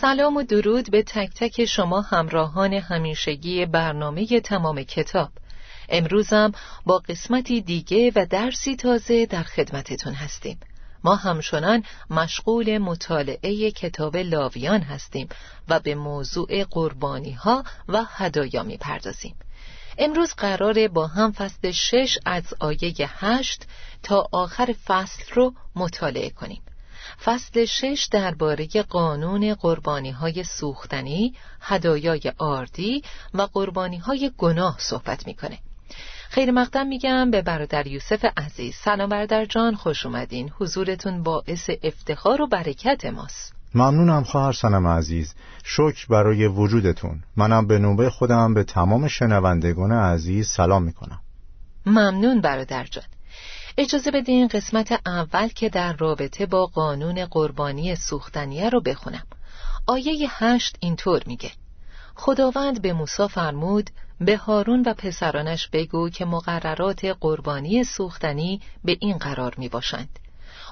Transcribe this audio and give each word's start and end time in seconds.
سلام 0.00 0.36
و 0.36 0.42
درود 0.42 0.90
به 0.90 1.02
تک 1.02 1.30
تک 1.34 1.64
شما 1.64 2.00
همراهان 2.00 2.72
همیشگی 2.74 3.66
برنامه 3.66 4.40
تمام 4.40 4.82
کتاب 4.82 5.28
امروزم 5.88 6.52
با 6.86 6.98
قسمتی 6.98 7.60
دیگه 7.60 8.12
و 8.16 8.26
درسی 8.30 8.76
تازه 8.76 9.26
در 9.26 9.42
خدمتتون 9.42 10.12
هستیم 10.12 10.60
ما 11.04 11.14
همچنان 11.14 11.82
مشغول 12.10 12.78
مطالعه 12.78 13.70
کتاب 13.70 14.16
لاویان 14.16 14.80
هستیم 14.80 15.28
و 15.68 15.80
به 15.80 15.94
موضوع 15.94 16.64
قربانی 16.64 17.32
ها 17.32 17.64
و 17.88 18.04
هدایا 18.08 18.62
می 18.62 18.76
پردازیم. 18.76 19.36
امروز 19.98 20.34
قراره 20.34 20.88
با 20.88 21.06
هم 21.06 21.32
فصل 21.32 21.70
شش 21.70 22.18
از 22.26 22.54
آیه 22.60 22.94
هشت 22.98 23.64
تا 24.02 24.28
آخر 24.32 24.74
فصل 24.86 25.22
رو 25.34 25.54
مطالعه 25.76 26.30
کنیم. 26.30 26.62
فصل 27.24 27.64
شش 27.64 28.08
درباره 28.12 28.66
قانون 28.88 29.54
قربانی 29.54 30.10
های 30.10 30.44
سوختنی، 30.44 31.34
هدایای 31.60 32.32
آردی 32.38 33.02
و 33.34 33.42
قربانی 33.42 33.98
های 33.98 34.32
گناه 34.38 34.76
صحبت 34.78 35.26
می‌کنه. 35.26 35.58
خیلی 36.30 36.50
مقدم 36.50 36.86
میگم 36.86 37.30
به 37.30 37.42
برادر 37.42 37.86
یوسف 37.86 38.24
عزیز. 38.36 38.74
سلام 38.74 39.08
برادر 39.08 39.44
جان 39.44 39.74
خوش 39.74 40.06
اومدین. 40.06 40.50
حضورتون 40.58 41.22
باعث 41.22 41.70
افتخار 41.82 42.42
و 42.42 42.46
برکت 42.46 43.04
ماست. 43.04 43.52
ممنونم 43.74 44.24
خواهر 44.24 44.52
سنم 44.52 44.86
عزیز. 44.86 45.34
شکر 45.64 46.06
برای 46.10 46.46
وجودتون. 46.46 47.22
منم 47.36 47.66
به 47.66 47.78
نوبه 47.78 48.10
خودم 48.10 48.54
به 48.54 48.64
تمام 48.64 49.08
شنوندگان 49.08 49.92
عزیز 49.92 50.48
سلام 50.48 50.82
می‌کنم. 50.82 51.20
ممنون 51.86 52.40
برادر 52.40 52.84
جان. 52.84 53.04
اجازه 53.80 54.10
بدین 54.10 54.48
قسمت 54.48 55.00
اول 55.06 55.48
که 55.48 55.68
در 55.68 55.92
رابطه 55.92 56.46
با 56.46 56.66
قانون 56.66 57.24
قربانی 57.24 57.96
سوختنیه 57.96 58.68
رو 58.68 58.80
بخونم. 58.80 59.26
آیه 59.86 60.28
هشت 60.30 60.76
اینطور 60.80 61.22
میگه. 61.26 61.50
خداوند 62.14 62.82
به 62.82 62.92
موسی 62.92 63.28
فرمود 63.28 63.90
به 64.20 64.36
هارون 64.36 64.82
و 64.86 64.94
پسرانش 64.94 65.68
بگو 65.68 66.08
که 66.10 66.24
مقررات 66.24 67.04
قربانی 67.04 67.84
سوختنی 67.84 68.60
به 68.84 68.96
این 69.00 69.18
قرار 69.18 69.54
می 69.58 69.68
باشند 69.68 70.18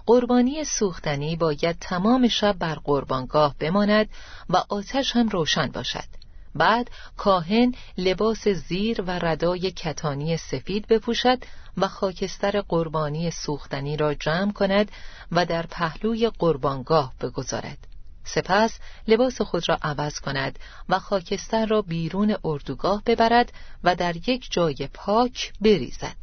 قربانی 0.07 0.65
سوختنی 0.65 1.37
باید 1.37 1.77
تمام 1.81 2.29
شب 2.29 2.57
بر 2.59 2.75
قربانگاه 2.75 3.55
بماند 3.61 4.09
و 4.51 4.57
آتش 4.69 5.17
هم 5.17 5.29
روشن 5.29 5.67
باشد. 5.67 6.26
بعد 6.57 6.91
کاهن 7.17 7.75
لباس 7.99 8.49
زیر 8.49 9.03
و 9.03 9.11
ردای 9.11 9.71
کتانی 9.71 10.37
سفید 10.37 10.87
بپوشد 10.87 11.39
و 11.77 11.89
خاکستر 11.89 12.61
قربانی 12.61 13.31
سوختنی 13.31 13.97
را 13.97 14.15
جمع 14.15 14.53
کند 14.53 14.91
و 15.33 15.47
در 15.47 15.67
پهلوی 15.67 16.31
قربانگاه 16.39 17.13
بگذارد. 17.21 17.79
سپس 18.25 18.79
لباس 19.09 19.41
خود 19.41 19.69
را 19.69 19.79
عوض 19.83 20.21
کند 20.21 20.59
و 20.89 20.99
خاکستر 20.99 21.67
را 21.67 21.83
بیرون 21.83 22.37
اردوگاه 22.45 23.03
ببرد 23.07 23.53
و 23.85 23.95
در 23.95 24.17
یک 24.29 24.47
جای 24.51 24.89
پاک 24.95 25.53
بریزد. 25.61 26.17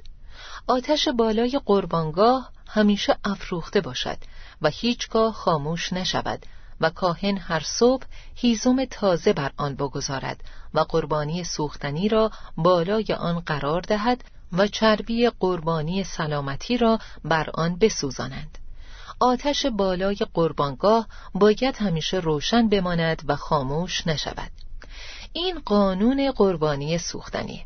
آتش 0.68 1.08
بالای 1.08 1.62
قربانگاه 1.66 2.52
همیشه 2.68 3.18
افروخته 3.26 3.82
باشد 3.82 4.18
و 4.62 4.70
هیچگاه 4.70 5.34
خاموش 5.34 5.94
نشود 5.94 6.46
و 6.82 6.90
کاهن 6.90 7.38
هر 7.38 7.64
صبح 7.66 8.06
هیزم 8.36 8.86
تازه 8.86 9.34
بر 9.34 9.52
آن 9.58 9.76
بگذارد 9.76 10.44
و 10.74 10.80
قربانی 10.80 11.44
سوختنی 11.44 12.10
را 12.10 12.32
بالای 12.58 13.06
آن 13.18 13.40
قرار 13.40 13.82
دهد 13.82 14.24
و 14.54 14.68
چربی 14.68 15.30
قربانی 15.40 16.04
سلامتی 16.04 16.78
را 16.78 17.00
بر 17.24 17.50
آن 17.54 17.76
بسوزانند 17.76 18.58
آتش 19.20 19.66
بالای 19.66 20.18
قربانگاه 20.34 21.08
باید 21.34 21.76
همیشه 21.76 22.18
روشن 22.18 22.70
بماند 22.70 23.22
و 23.28 23.36
خاموش 23.36 24.08
نشود. 24.08 24.52
این 25.34 25.60
قانون 25.66 26.32
قربانی 26.32 26.98
سوختنی. 26.98 27.66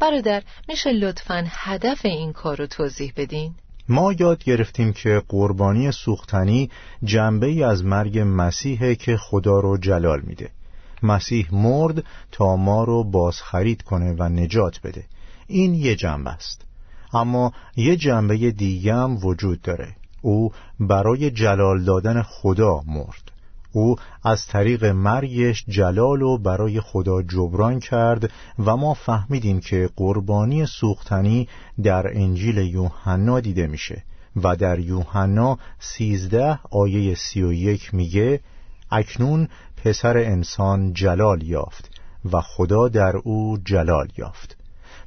برادر 0.00 0.42
میشه 0.68 0.92
لطفا 0.92 1.46
هدف 1.48 2.04
این 2.04 2.32
کار 2.32 2.56
رو 2.56 2.66
توضیح 2.66 3.12
بدین؟ 3.16 3.54
ما 3.88 4.12
یاد 4.12 4.44
گرفتیم 4.44 4.92
که 4.92 5.22
قربانی 5.28 5.92
سوختنی 5.92 6.70
جنبه 7.04 7.46
ای 7.46 7.62
از 7.62 7.84
مرگ 7.84 8.22
مسیحه 8.26 8.94
که 8.94 9.16
خدا 9.16 9.60
رو 9.60 9.76
جلال 9.76 10.20
میده. 10.20 10.50
مسیح 11.02 11.54
مرد 11.54 12.04
تا 12.32 12.56
ما 12.56 12.84
رو 12.84 13.04
بازخرید 13.04 13.82
کنه 13.82 14.12
و 14.18 14.28
نجات 14.28 14.80
بده. 14.84 15.04
این 15.46 15.74
یه 15.74 15.96
جنبه 15.96 16.30
است. 16.30 16.64
اما 17.12 17.52
یه 17.76 17.96
جنبه 17.96 18.50
دیگه 18.50 18.94
هم 18.94 19.16
وجود 19.26 19.62
داره. 19.62 19.96
او 20.20 20.52
برای 20.80 21.30
جلال 21.30 21.84
دادن 21.84 22.22
خدا 22.22 22.82
مرد. 22.86 23.31
او 23.72 23.96
از 24.24 24.46
طریق 24.46 24.84
مرگش 24.84 25.64
جلال 25.68 26.22
و 26.22 26.38
برای 26.38 26.80
خدا 26.80 27.22
جبران 27.22 27.80
کرد 27.80 28.30
و 28.58 28.76
ما 28.76 28.94
فهمیدیم 28.94 29.60
که 29.60 29.90
قربانی 29.96 30.66
سوختنی 30.66 31.48
در 31.82 32.06
انجیل 32.16 32.58
یوحنا 32.58 33.40
دیده 33.40 33.66
میشه 33.66 34.02
و 34.36 34.56
در 34.56 34.78
یوحنا 34.78 35.58
سیزده 35.78 36.58
آیه 36.70 37.14
سی 37.14 37.42
و 37.42 37.52
یک 37.52 37.94
میگه 37.94 38.40
اکنون 38.90 39.48
پسر 39.84 40.16
انسان 40.16 40.92
جلال 40.92 41.42
یافت 41.42 41.90
و 42.32 42.40
خدا 42.40 42.88
در 42.88 43.16
او 43.16 43.58
جلال 43.64 44.08
یافت. 44.18 44.56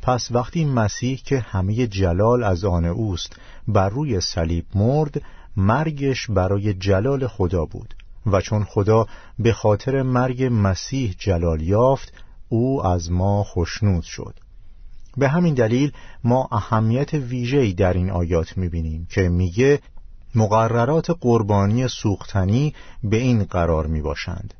پس 0.02 0.32
وقتی 0.32 0.66
مسیح 0.66 1.22
که 1.26 1.40
همه 1.40 1.88
جلال 1.88 2.44
از 2.44 2.66
آن 2.66 2.86
اوست 2.86 3.36
بر 3.68 3.90
روی 3.90 4.22
صلیب 4.22 4.66
مرد 4.76 5.22
مرگش 5.58 6.28
برای 6.30 6.74
جلال 6.74 7.28
خدا 7.28 7.66
بود. 7.66 7.96
و 8.26 8.42
چون 8.42 8.64
خدا 8.64 9.08
به 9.40 9.54
خاطر 9.54 10.02
مرگ 10.02 10.50
مسیح 10.52 11.16
جلال 11.20 11.62
یافت 11.62 12.14
او 12.50 12.86
از 12.86 13.12
ما 13.12 13.44
خشنود 13.44 14.04
شد. 14.04 14.34
به 15.18 15.28
همین 15.30 15.54
دلیل 15.54 15.92
ما 16.24 16.50
اهمیت 16.52 17.14
ویژه‌ای 17.14 17.74
در 17.74 17.94
این 17.94 18.10
آیات 18.10 18.58
می‌بینیم 18.58 19.08
که 19.10 19.22
میگه 19.22 19.80
مقررات 20.36 21.12
قربانی 21.22 21.88
سوختنی 21.88 22.74
به 23.04 23.18
این 23.18 23.44
قرار 23.44 23.88
می 23.88 24.02
باشند 24.02 24.54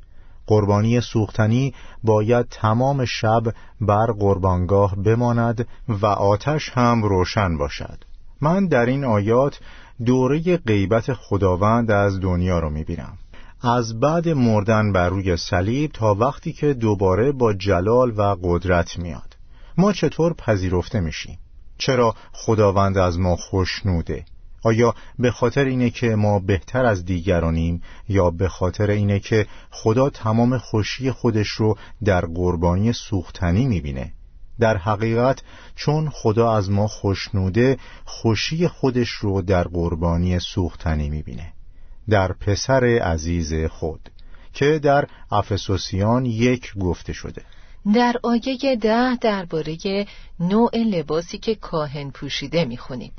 قربانی 0.46 1.00
سوختنی 1.00 1.74
باید 2.04 2.46
تمام 2.50 3.04
شب 3.04 3.42
بر 3.80 4.06
قربانگاه 4.06 4.96
بماند 4.96 5.66
و 5.88 6.06
آتش 6.06 6.70
هم 6.70 7.02
روشن 7.02 7.58
باشد. 7.58 8.04
من 8.40 8.66
در 8.66 8.86
این 8.86 9.04
آیات 9.04 9.60
دوره 10.04 10.56
غیبت 10.56 11.12
خداوند 11.12 11.90
از 11.90 12.20
دنیا 12.20 12.58
رو 12.58 12.70
می‌بینم. 12.70 13.18
از 13.68 14.00
بعد 14.00 14.28
مردن 14.28 14.92
بر 14.92 15.08
روی 15.08 15.36
صلیب 15.36 15.92
تا 15.92 16.14
وقتی 16.14 16.52
که 16.52 16.74
دوباره 16.74 17.32
با 17.32 17.52
جلال 17.52 18.12
و 18.16 18.36
قدرت 18.42 18.98
میاد. 18.98 19.36
ما 19.78 19.92
چطور 19.92 20.32
پذیرفته 20.32 21.00
میشیم؟ 21.00 21.38
چرا 21.78 22.14
خداوند 22.32 22.98
از 22.98 23.18
ما 23.18 23.36
خوشنوده؟ 23.36 24.24
آیا 24.62 24.94
به 25.18 25.30
خاطر 25.30 25.64
اینه 25.64 25.90
که 25.90 26.06
ما 26.06 26.38
بهتر 26.38 26.84
از 26.84 27.04
دیگرانیم 27.04 27.82
یا 28.08 28.30
به 28.30 28.48
خاطر 28.48 28.90
اینه 28.90 29.18
که 29.20 29.46
خدا 29.70 30.10
تمام 30.10 30.58
خوشی 30.58 31.10
خودش 31.10 31.48
رو 31.48 31.76
در 32.04 32.26
قربانی 32.26 32.92
سوختنی 32.92 33.66
می‌بینه؟ 33.66 34.12
در 34.60 34.76
حقیقت 34.76 35.42
چون 35.76 36.10
خدا 36.12 36.52
از 36.52 36.70
ما 36.70 36.86
خوشنوده 36.86 37.78
خوشی 38.04 38.68
خودش 38.68 39.10
رو 39.10 39.42
در 39.42 39.64
قربانی 39.64 40.38
سوختنی 40.38 41.10
می‌بینه. 41.10 41.52
در 42.10 42.32
پسر 42.32 42.84
عزیز 42.84 43.54
خود 43.70 44.10
که 44.52 44.78
در 44.78 45.08
افسوسیان 45.30 46.26
یک 46.26 46.74
گفته 46.78 47.12
شده. 47.12 47.42
در 47.94 48.14
آیه 48.22 48.76
ده 48.76 49.16
درباره 49.16 50.06
نوع 50.40 50.76
لباسی 50.76 51.38
که 51.38 51.54
کاهن 51.54 52.10
پوشیده 52.10 52.64
می‌خونیم. 52.64 53.12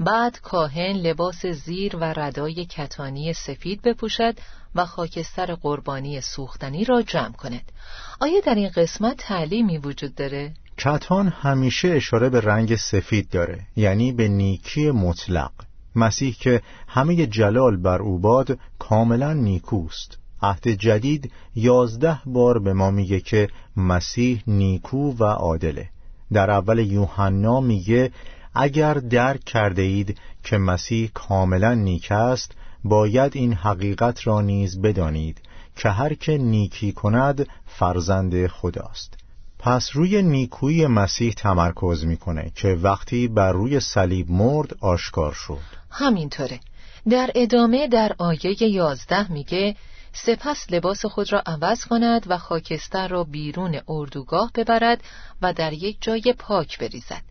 بعد 0.00 0.40
کاهن 0.40 0.92
لباس 0.92 1.46
زیر 1.46 1.96
و 1.96 2.04
ردای 2.04 2.64
کتانی 2.64 3.32
سفید 3.32 3.82
بپوشد 3.82 4.34
و 4.74 4.86
خاکستر 4.86 5.54
قربانی 5.54 6.20
سوختنی 6.20 6.84
را 6.84 7.02
جمع 7.02 7.32
کند. 7.32 7.72
آیا 8.20 8.40
در 8.40 8.54
این 8.54 8.68
قسمت 8.68 9.16
تعلیمی 9.16 9.78
وجود 9.78 10.14
داره؟ 10.14 10.54
کتان 10.78 11.28
همیشه 11.28 11.88
اشاره 11.88 12.28
به 12.28 12.40
رنگ 12.40 12.76
سفید 12.76 13.30
داره 13.30 13.60
یعنی 13.76 14.12
به 14.12 14.28
نیکی 14.28 14.90
مطلق. 14.90 15.52
مسیح 15.96 16.36
که 16.40 16.62
همه 16.88 17.26
جلال 17.26 17.76
بر 17.76 18.02
او 18.02 18.18
باد 18.18 18.58
کاملا 18.78 19.32
نیکوست. 19.32 20.18
عهد 20.42 20.68
جدید 20.68 21.32
یازده 21.54 22.18
بار 22.26 22.58
به 22.58 22.72
ما 22.72 22.90
میگه 22.90 23.20
که 23.20 23.48
مسیح 23.76 24.42
نیکو 24.46 25.12
و 25.18 25.24
عادله. 25.24 25.88
در 26.32 26.50
اول 26.50 26.78
یوحنا 26.78 27.60
میگه 27.60 28.10
اگر 28.54 28.94
درک 28.94 29.44
کرده 29.44 29.82
اید 29.82 30.18
که 30.44 30.58
مسیح 30.58 31.10
کاملا 31.14 31.74
نیک 31.74 32.12
است 32.12 32.52
باید 32.84 33.36
این 33.36 33.52
حقیقت 33.52 34.26
را 34.26 34.40
نیز 34.40 34.80
بدانید 34.80 35.40
که 35.76 35.88
هر 35.88 36.14
که 36.14 36.38
نیکی 36.38 36.92
کند 36.92 37.48
فرزند 37.66 38.46
خداست. 38.46 39.25
پس 39.66 39.90
روی 39.92 40.22
نیکویی 40.22 40.86
مسیح 40.86 41.32
تمرکز 41.32 42.04
می‌کنه 42.04 42.52
که 42.54 42.68
وقتی 42.68 43.28
بر 43.28 43.52
روی 43.52 43.80
صلیب 43.80 44.30
مرد 44.30 44.76
آشکار 44.80 45.32
شد. 45.32 45.58
همینطوره. 45.90 46.60
در 47.08 47.30
ادامه 47.34 47.88
در 47.88 48.12
آیه 48.18 48.62
یازده 48.62 49.32
میگه 49.32 49.76
سپس 50.12 50.66
لباس 50.70 51.06
خود 51.06 51.32
را 51.32 51.42
عوض 51.46 51.84
کند 51.84 52.26
و 52.26 52.38
خاکستر 52.38 53.08
را 53.08 53.24
بیرون 53.24 53.80
اردوگاه 53.88 54.50
ببرد 54.54 55.02
و 55.42 55.52
در 55.52 55.72
یک 55.72 55.96
جای 56.00 56.34
پاک 56.38 56.78
بریزد. 56.78 57.22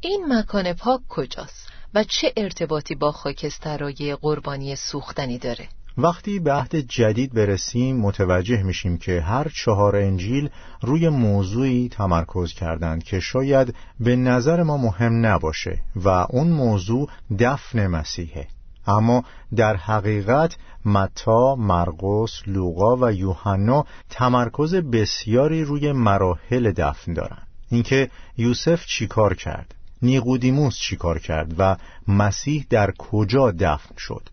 این 0.00 0.24
مکان 0.28 0.72
پاک 0.72 1.00
کجاست 1.08 1.68
و 1.94 2.04
چه 2.04 2.32
ارتباطی 2.36 2.94
با 2.94 3.12
خاکسترای 3.12 4.16
قربانی 4.22 4.76
سوختنی 4.76 5.38
داره؟ 5.38 5.68
وقتی 6.00 6.38
به 6.38 6.52
عهد 6.52 6.76
جدید 6.76 7.34
برسیم 7.34 7.96
متوجه 7.96 8.62
میشیم 8.62 8.98
که 8.98 9.20
هر 9.20 9.48
چهار 9.54 9.96
انجیل 9.96 10.50
روی 10.82 11.08
موضوعی 11.08 11.88
تمرکز 11.88 12.52
کردند 12.52 13.04
که 13.04 13.20
شاید 13.20 13.74
به 14.00 14.16
نظر 14.16 14.62
ما 14.62 14.76
مهم 14.76 15.26
نباشه 15.26 15.78
و 15.96 16.08
اون 16.08 16.48
موضوع 16.48 17.08
دفن 17.38 17.86
مسیحه. 17.86 18.48
اما 18.86 19.24
در 19.56 19.76
حقیقت 19.76 20.56
متا، 20.84 21.56
مرقس، 21.56 22.42
لوقا 22.46 22.96
و 22.96 23.12
یوحنا 23.12 23.84
تمرکز 24.10 24.74
بسیاری 24.74 25.64
روی 25.64 25.92
مراحل 25.92 26.72
دفن 26.72 27.12
دارند. 27.12 27.46
اینکه 27.70 28.10
یوسف 28.36 28.86
چیکار 28.86 29.34
کرد؟ 29.34 29.74
نیقودیموس 30.02 30.76
چیکار 30.76 31.18
کرد 31.18 31.54
و 31.58 31.76
مسیح 32.08 32.66
در 32.70 32.92
کجا 32.98 33.50
دفن 33.50 33.94
شد؟ 33.96 34.28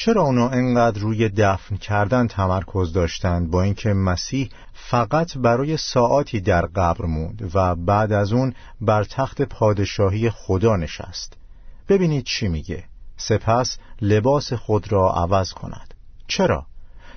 چرا 0.00 0.22
اونا 0.22 0.48
انقدر 0.48 1.00
روی 1.00 1.28
دفن 1.28 1.76
کردن 1.76 2.26
تمرکز 2.26 2.92
داشتند 2.92 3.50
با 3.50 3.62
اینکه 3.62 3.92
مسیح 3.92 4.48
فقط 4.74 5.38
برای 5.38 5.76
ساعاتی 5.76 6.40
در 6.40 6.66
قبر 6.66 7.04
موند 7.04 7.50
و 7.54 7.74
بعد 7.74 8.12
از 8.12 8.32
اون 8.32 8.54
بر 8.80 9.04
تخت 9.04 9.42
پادشاهی 9.42 10.30
خدا 10.30 10.76
نشست؟ 10.76 11.36
ببینید 11.88 12.24
چی 12.24 12.48
میگه. 12.48 12.84
سپس 13.16 13.78
لباس 14.02 14.52
خود 14.52 14.92
را 14.92 15.10
عوض 15.10 15.52
کند. 15.52 15.94
چرا؟ 16.26 16.66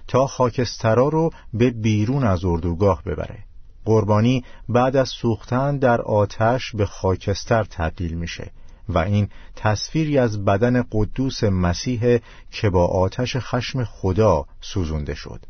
تا 0.07 0.27
خاکسترا 0.27 1.07
رو 1.07 1.29
به 1.53 1.69
بیرون 1.69 2.23
از 2.23 2.45
اردوگاه 2.45 3.03
ببره. 3.03 3.43
قربانی 3.85 4.43
بعد 4.69 4.95
از 4.95 5.09
سوختن 5.09 5.77
در 5.77 6.01
آتش 6.01 6.75
به 6.75 6.85
خاکستر 6.85 7.63
تبدیل 7.63 8.13
میشه. 8.13 8.51
و 8.93 8.97
این 8.97 9.29
تصویری 9.55 10.17
از 10.17 10.45
بدن 10.45 10.83
قدوس 10.91 11.43
مسیح 11.43 12.19
که 12.51 12.69
با 12.69 12.85
آتش 12.85 13.35
خشم 13.37 13.83
خدا 13.83 14.45
سوزونده 14.61 15.15
شد 15.15 15.45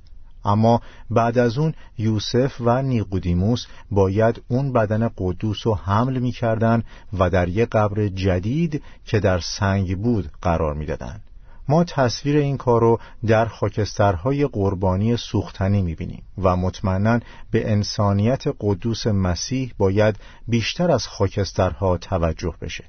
اما 0.46 0.82
بعد 1.10 1.38
از 1.38 1.58
اون 1.58 1.74
یوسف 1.98 2.54
و 2.60 2.82
نیقودیموس 2.82 3.66
باید 3.92 4.42
اون 4.48 4.74
بدن 4.74 5.10
قدوس 5.18 5.68
رو 5.68 5.76
حمل 5.76 6.20
می‌کردن 6.20 6.84
و 7.20 7.30
در 7.30 7.50
یک 7.50 7.70
قبر 7.70 8.08
جدید 8.08 8.84
که 9.06 9.20
در 9.20 9.40
سنگ 9.40 9.98
بود 9.98 10.32
قرار 10.42 10.74
می‌دادند. 10.74 11.22
ما 11.68 11.84
تصویر 11.84 12.38
این 12.38 12.58
کار 12.58 12.82
رو 12.82 13.00
در 13.28 13.46
خاکسترهای 13.46 14.48
قربانی 14.48 15.18
سوختنی 15.18 15.82
می‌بینیم 15.82 16.24
و 16.38 16.56
مطمئنا 16.56 17.20
به 17.52 17.72
انسانیت 17.72 18.44
قدوس 18.60 19.08
مسیح 19.08 19.74
باید 19.78 20.16
بیشتر 20.48 20.92
از 20.92 21.08
خاکسترها 21.08 21.98
توجه 21.98 22.54
بشه 22.62 22.84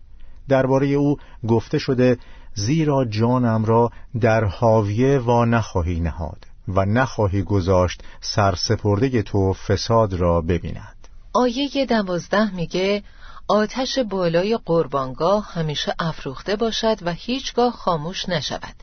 درباره 0.53 0.87
او 0.87 1.17
گفته 1.49 1.79
شده 1.79 2.19
زیرا 2.55 3.05
جانم 3.05 3.65
را 3.65 3.91
در 4.21 4.45
حاویه 4.45 5.19
و 5.19 5.45
نخواهی 5.45 6.01
نهاد 6.01 6.47
و 6.69 6.85
نخواهی 6.85 7.43
گذاشت 7.43 8.03
سرسپرده 8.21 9.23
تو 9.23 9.53
فساد 9.53 10.15
را 10.15 10.41
ببیند. 10.41 11.09
آیه 11.33 11.87
دوازده 11.87 12.55
میگه 12.55 13.03
آتش 13.49 13.99
بالای 13.99 14.59
قربانگاه 14.65 15.53
همیشه 15.53 15.95
افروخته 15.99 16.57
باشد 16.57 16.97
و 17.03 17.13
هیچگاه 17.13 17.73
خاموش 17.73 18.29
نشود. 18.29 18.77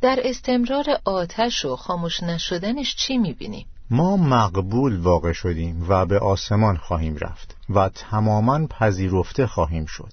در 0.00 0.18
استمرار 0.24 0.84
آتش 1.04 1.64
و 1.64 1.76
خاموش 1.76 2.22
نشدنش 2.22 2.96
چی 2.96 3.18
می‌بینیم؟ 3.18 3.66
ما 3.90 4.16
مقبول 4.16 4.96
واقع 4.96 5.32
شدیم 5.32 5.86
و 5.88 6.06
به 6.06 6.18
آسمان 6.18 6.76
خواهیم 6.76 7.16
رفت 7.16 7.56
و 7.70 7.88
تماما 7.88 8.66
پذیرفته 8.66 9.46
خواهیم 9.46 9.86
شد. 9.86 10.12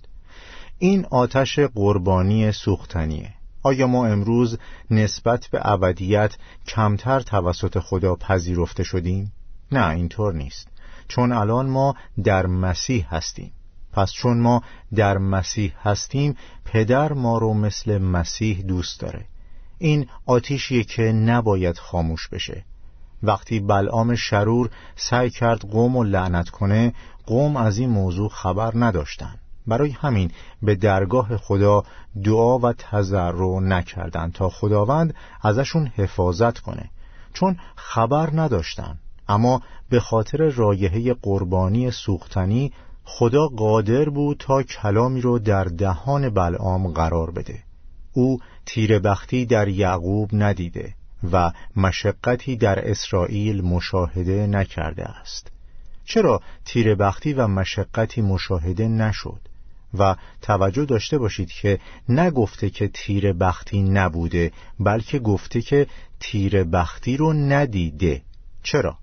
این 0.83 1.05
آتش 1.09 1.59
قربانی 1.59 2.51
سوختنیه. 2.51 3.33
آیا 3.63 3.87
ما 3.87 4.05
امروز 4.05 4.57
نسبت 4.91 5.47
به 5.51 5.59
ابدیت 5.63 6.35
کمتر 6.67 7.19
توسط 7.19 7.79
خدا 7.79 8.15
پذیرفته 8.15 8.83
شدیم؟ 8.83 9.31
نه 9.71 9.89
اینطور 9.89 10.33
نیست. 10.33 10.67
چون 11.07 11.31
الان 11.31 11.69
ما 11.69 11.95
در 12.23 12.45
مسیح 12.45 13.15
هستیم. 13.15 13.51
پس 13.93 14.11
چون 14.11 14.39
ما 14.39 14.63
در 14.95 15.17
مسیح 15.17 15.73
هستیم 15.83 16.37
پدر 16.65 17.13
ما 17.13 17.37
رو 17.37 17.53
مثل 17.53 17.97
مسیح 17.97 18.61
دوست 18.61 18.99
داره. 18.99 19.25
این 19.77 20.07
آتیشیه 20.25 20.83
که 20.83 21.03
نباید 21.03 21.77
خاموش 21.77 22.27
بشه. 22.27 22.65
وقتی 23.23 23.59
بلعام 23.59 24.15
شرور 24.15 24.69
سعی 24.95 25.29
کرد 25.29 25.61
قوم 25.61 25.95
و 25.95 26.03
لعنت 26.03 26.49
کنه 26.49 26.93
قوم 27.25 27.57
از 27.57 27.77
این 27.77 27.89
موضوع 27.89 28.29
خبر 28.29 28.71
نداشتن. 28.75 29.40
برای 29.67 29.91
همین 29.91 30.31
به 30.61 30.75
درگاه 30.75 31.37
خدا 31.37 31.83
دعا 32.23 32.59
و 32.59 32.73
تضرع 32.73 33.59
نکردند 33.59 34.33
تا 34.33 34.49
خداوند 34.49 35.13
ازشون 35.41 35.87
حفاظت 35.87 36.59
کنه. 36.59 36.89
چون 37.33 37.57
خبر 37.75 38.29
نداشتن 38.33 38.97
اما 39.29 39.61
به 39.89 39.99
خاطر 39.99 40.37
رایحه 40.37 41.13
قربانی 41.13 41.91
سوختنی 41.91 42.71
خدا 43.03 43.47
قادر 43.47 44.09
بود 44.09 44.37
تا 44.39 44.63
کلامی 44.63 45.21
رو 45.21 45.39
در 45.39 45.63
دهان 45.63 46.29
بلعام 46.29 46.87
قرار 46.87 47.31
بده. 47.31 47.63
او 48.13 48.39
تیر 48.65 48.99
بختی 48.99 49.45
در 49.45 49.67
یعقوب 49.67 50.29
ندیده 50.33 50.93
و 51.31 51.51
مشقتی 51.75 52.55
در 52.55 52.89
اسرائیل 52.89 53.61
مشاهده 53.61 54.47
نکرده 54.47 55.03
است. 55.03 55.51
چرا 56.05 56.41
تیر 56.65 56.95
بختی 56.95 57.33
و 57.33 57.47
مشقتی 57.47 58.21
مشاهده 58.21 58.87
نشد؟ 58.87 59.39
و 59.93 60.15
توجه 60.41 60.85
داشته 60.85 61.17
باشید 61.17 61.51
که 61.51 61.79
نگفته 62.09 62.69
که 62.69 62.87
تیر 62.93 63.33
بختی 63.33 63.81
نبوده 63.83 64.51
بلکه 64.79 65.19
گفته 65.19 65.61
که 65.61 65.87
تیر 66.19 66.63
بختی 66.63 67.17
رو 67.17 67.33
ندیده. 67.33 68.21
چرا؟ 68.63 68.97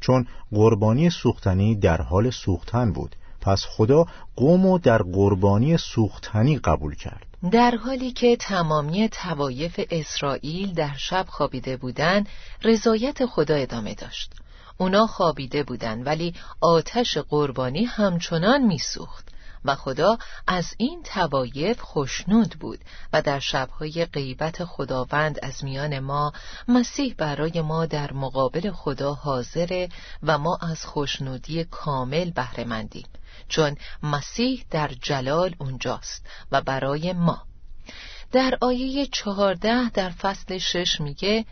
چون 0.00 0.26
قربانی 0.52 1.10
سوختنی 1.10 1.74
در 1.74 2.02
حال 2.02 2.30
سوختن 2.30 2.92
بود. 2.92 3.16
پس 3.40 3.64
خدا 3.68 4.06
قوم 4.36 4.78
در 4.78 5.02
قربانی 5.02 5.76
سوختنی 5.76 6.58
قبول 6.58 6.94
کرد. 6.94 7.26
در 7.50 7.76
حالی 7.76 8.12
که 8.12 8.36
تمامی 8.36 9.08
توایف 9.08 9.80
اسرائیل 9.90 10.74
در 10.74 10.94
شب 10.96 11.26
خوابیده 11.28 11.76
بودند 11.76 12.28
رضایت 12.62 13.26
خدا 13.26 13.54
ادامه 13.54 13.94
داشت. 13.94 14.32
اونا 14.78 15.06
خوابیده 15.06 15.62
بودند 15.62 16.06
ولی 16.06 16.34
آتش 16.60 17.18
قربانی 17.18 17.84
همچنان 17.84 18.62
میسوخت. 18.62 19.33
و 19.64 19.74
خدا 19.74 20.18
از 20.46 20.74
این 20.78 21.02
توایف 21.02 21.80
خوشنود 21.80 22.56
بود 22.60 22.78
و 23.12 23.22
در 23.22 23.38
شبهای 23.38 24.04
غیبت 24.04 24.64
خداوند 24.64 25.38
از 25.42 25.64
میان 25.64 25.98
ما 25.98 26.32
مسیح 26.68 27.14
برای 27.18 27.60
ما 27.60 27.86
در 27.86 28.12
مقابل 28.12 28.70
خدا 28.70 29.14
حاضره 29.14 29.88
و 30.22 30.38
ما 30.38 30.58
از 30.62 30.86
خوشنودی 30.86 31.64
کامل 31.64 32.30
بهرهمندیم 32.30 33.06
چون 33.48 33.76
مسیح 34.02 34.64
در 34.70 34.90
جلال 35.02 35.54
اونجاست 35.58 36.26
و 36.52 36.60
برای 36.60 37.12
ما 37.12 37.42
در 38.32 38.58
آیه 38.60 39.06
چهارده 39.06 39.90
در 39.90 40.10
فصل 40.10 40.58
شش 40.58 41.00
میگه 41.00 41.44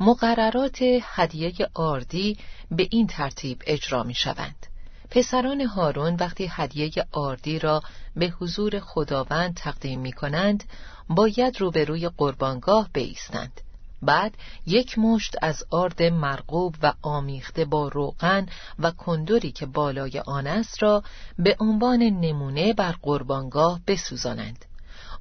مقررات 0.00 0.78
هدیه 1.02 1.52
آردی 1.74 2.38
به 2.70 2.88
این 2.90 3.06
ترتیب 3.06 3.62
اجرا 3.66 4.02
می 4.02 4.14
شوند. 4.14 4.66
پسران 5.10 5.60
هارون 5.60 6.14
وقتی 6.14 6.48
هدیه 6.52 6.90
آردی 7.12 7.58
را 7.58 7.82
به 8.16 8.26
حضور 8.26 8.80
خداوند 8.80 9.54
تقدیم 9.54 10.00
می 10.00 10.12
کنند 10.12 10.64
باید 11.08 11.60
روبروی 11.60 12.08
قربانگاه 12.08 12.88
بیستند. 12.92 13.60
بعد 14.02 14.34
یک 14.66 14.98
مشت 14.98 15.36
از 15.42 15.64
آرد 15.70 16.02
مرغوب 16.02 16.74
و 16.82 16.92
آمیخته 17.02 17.64
با 17.64 17.88
روغن 17.88 18.46
و 18.78 18.90
کندوری 18.90 19.52
که 19.52 19.66
بالای 19.66 20.22
آن 20.26 20.46
است 20.46 20.82
را 20.82 21.02
به 21.38 21.56
عنوان 21.60 22.02
نمونه 22.02 22.72
بر 22.72 22.94
قربانگاه 23.02 23.80
بسوزانند. 23.86 24.64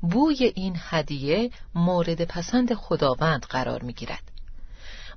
بوی 0.01 0.51
این 0.55 0.75
هدیه 0.79 1.51
مورد 1.75 2.25
پسند 2.25 2.73
خداوند 2.73 3.45
قرار 3.49 3.83
می 3.83 3.93
گیرد 3.93 4.34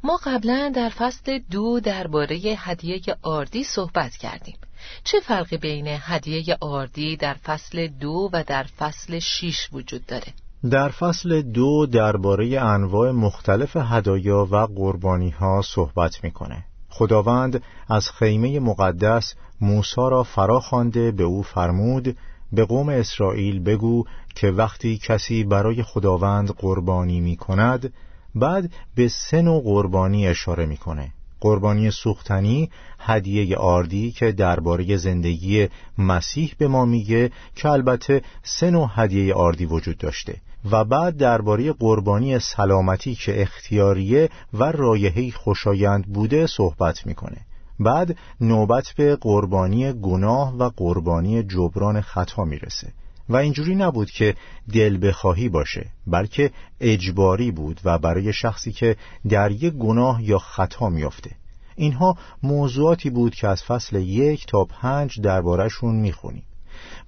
ما 0.04 0.18
قبلا 0.24 0.72
در 0.76 0.88
فصل 0.88 1.38
دو 1.50 1.80
درباره 1.80 2.36
هدیه 2.36 3.00
آردی 3.22 3.64
صحبت 3.64 4.16
کردیم 4.16 4.56
چه 5.04 5.20
فرقی 5.20 5.56
بین 5.56 5.86
هدیه 5.88 6.56
آردی 6.60 7.16
در 7.16 7.34
فصل 7.34 7.86
دو 7.86 8.30
و 8.32 8.44
در 8.46 8.62
فصل 8.62 9.18
شیش 9.18 9.68
وجود 9.72 10.06
داره؟ 10.06 10.26
در 10.70 10.88
فصل 10.88 11.42
دو 11.42 11.86
درباره 11.86 12.60
انواع 12.60 13.10
مختلف 13.10 13.76
هدایا 13.76 14.48
و 14.50 14.56
قربانی 14.56 15.30
ها 15.30 15.62
صحبت 15.64 16.24
می‌کنه. 16.24 16.64
خداوند 16.88 17.62
از 17.88 18.10
خیمه 18.10 18.60
مقدس 18.60 19.34
موسی 19.60 20.00
را 20.10 20.22
فرا 20.22 20.60
خوانده 20.60 21.10
به 21.10 21.22
او 21.22 21.42
فرمود 21.42 22.16
به 22.52 22.64
قوم 22.64 22.88
اسرائیل 22.88 23.60
بگو 23.60 24.04
که 24.34 24.50
وقتی 24.50 24.98
کسی 24.98 25.44
برای 25.44 25.82
خداوند 25.82 26.50
قربانی 26.50 27.20
می 27.20 27.36
کند 27.36 27.92
بعد 28.34 28.70
به 28.94 29.08
سه 29.08 29.42
نوع 29.42 29.62
قربانی 29.62 30.26
اشاره 30.26 30.66
می‌کنه. 30.66 31.12
قربانی 31.40 31.90
سوختنی 31.90 32.70
هدیه 32.98 33.56
آردی 33.56 34.10
که 34.12 34.32
درباره 34.32 34.96
زندگی 34.96 35.68
مسیح 35.98 36.54
به 36.58 36.68
ما 36.68 36.84
میگه 36.84 37.30
که 37.54 37.68
البته 37.68 38.22
سه 38.42 38.70
نوع 38.70 38.90
هدیه 38.94 39.34
آردی 39.34 39.64
وجود 39.64 39.98
داشته. 39.98 40.36
و 40.70 40.84
بعد 40.84 41.16
درباره 41.16 41.72
قربانی 41.72 42.38
سلامتی 42.38 43.14
که 43.14 43.42
اختیاریه 43.42 44.28
و 44.54 44.72
رایحه‌ای 44.72 45.30
خوشایند 45.30 46.06
بوده 46.06 46.46
صحبت 46.46 47.06
می‌کنه. 47.06 47.36
بعد 47.80 48.16
نوبت 48.40 48.94
به 48.96 49.16
قربانی 49.16 49.92
گناه 49.92 50.56
و 50.56 50.70
قربانی 50.76 51.42
جبران 51.42 52.00
خطا 52.00 52.44
می‌رسه. 52.44 52.92
و 53.28 53.36
اینجوری 53.36 53.74
نبود 53.74 54.10
که 54.10 54.34
دل 54.72 55.08
بخواهی 55.08 55.48
باشه 55.48 55.86
بلکه 56.06 56.50
اجباری 56.80 57.50
بود 57.50 57.80
و 57.84 57.98
برای 57.98 58.32
شخصی 58.32 58.72
که 58.72 58.96
در 59.28 59.50
یک 59.50 59.74
گناه 59.74 60.24
یا 60.24 60.38
خطا 60.38 60.88
میافته. 60.88 61.30
اینها 61.76 62.16
موضوعاتی 62.42 63.10
بود 63.10 63.34
که 63.34 63.48
از 63.48 63.62
فصل 63.62 63.96
یک 63.96 64.46
تا 64.46 64.64
پنج 64.64 65.20
دربارهشون 65.20 65.94
می‌خونیم. 65.94 66.42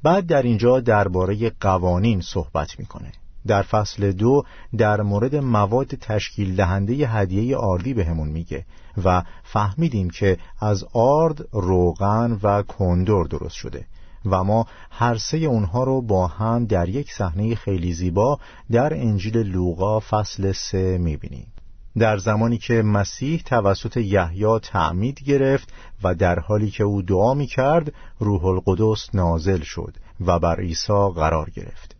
بعد 0.02 0.26
در 0.26 0.42
اینجا 0.42 0.80
درباره 0.80 1.52
قوانین 1.60 2.20
صحبت 2.20 2.78
می‌کنه. 2.78 3.12
در 3.46 3.62
فصل 3.62 4.12
دو 4.12 4.42
در 4.78 5.00
مورد 5.00 5.36
مواد 5.36 5.86
تشکیل 5.86 6.56
دهنده 6.56 6.92
هدیه 6.92 7.56
آردی 7.56 7.94
بهمون 7.94 8.28
میگه 8.28 8.64
و 9.04 9.22
فهمیدیم 9.42 10.10
که 10.10 10.38
از 10.60 10.84
آرد، 10.92 11.48
روغن 11.52 12.38
و 12.42 12.62
کندور 12.62 13.26
درست 13.26 13.54
شده. 13.54 13.86
و 14.26 14.44
ما 14.44 14.66
هر 14.90 15.18
سه 15.18 15.36
اونها 15.36 15.84
رو 15.84 16.02
با 16.02 16.26
هم 16.26 16.64
در 16.64 16.88
یک 16.88 17.12
صحنه 17.12 17.54
خیلی 17.54 17.92
زیبا 17.92 18.38
در 18.70 18.94
انجیل 18.94 19.36
لوقا 19.36 20.00
فصل 20.00 20.52
سه 20.52 20.98
می‌بینیم. 20.98 21.52
در 21.98 22.18
زمانی 22.18 22.58
که 22.58 22.82
مسیح 22.82 23.42
توسط 23.46 23.96
یحیی 23.96 24.58
تعمید 24.58 25.22
گرفت 25.22 25.72
و 26.02 26.14
در 26.14 26.38
حالی 26.38 26.70
که 26.70 26.84
او 26.84 27.02
دعا 27.02 27.34
می 27.34 27.46
کرد 27.46 27.92
روح 28.18 28.44
القدس 28.44 29.14
نازل 29.14 29.60
شد 29.60 29.96
و 30.26 30.38
بر 30.38 30.60
عیسی 30.60 31.10
قرار 31.14 31.50
گرفت. 31.50 31.96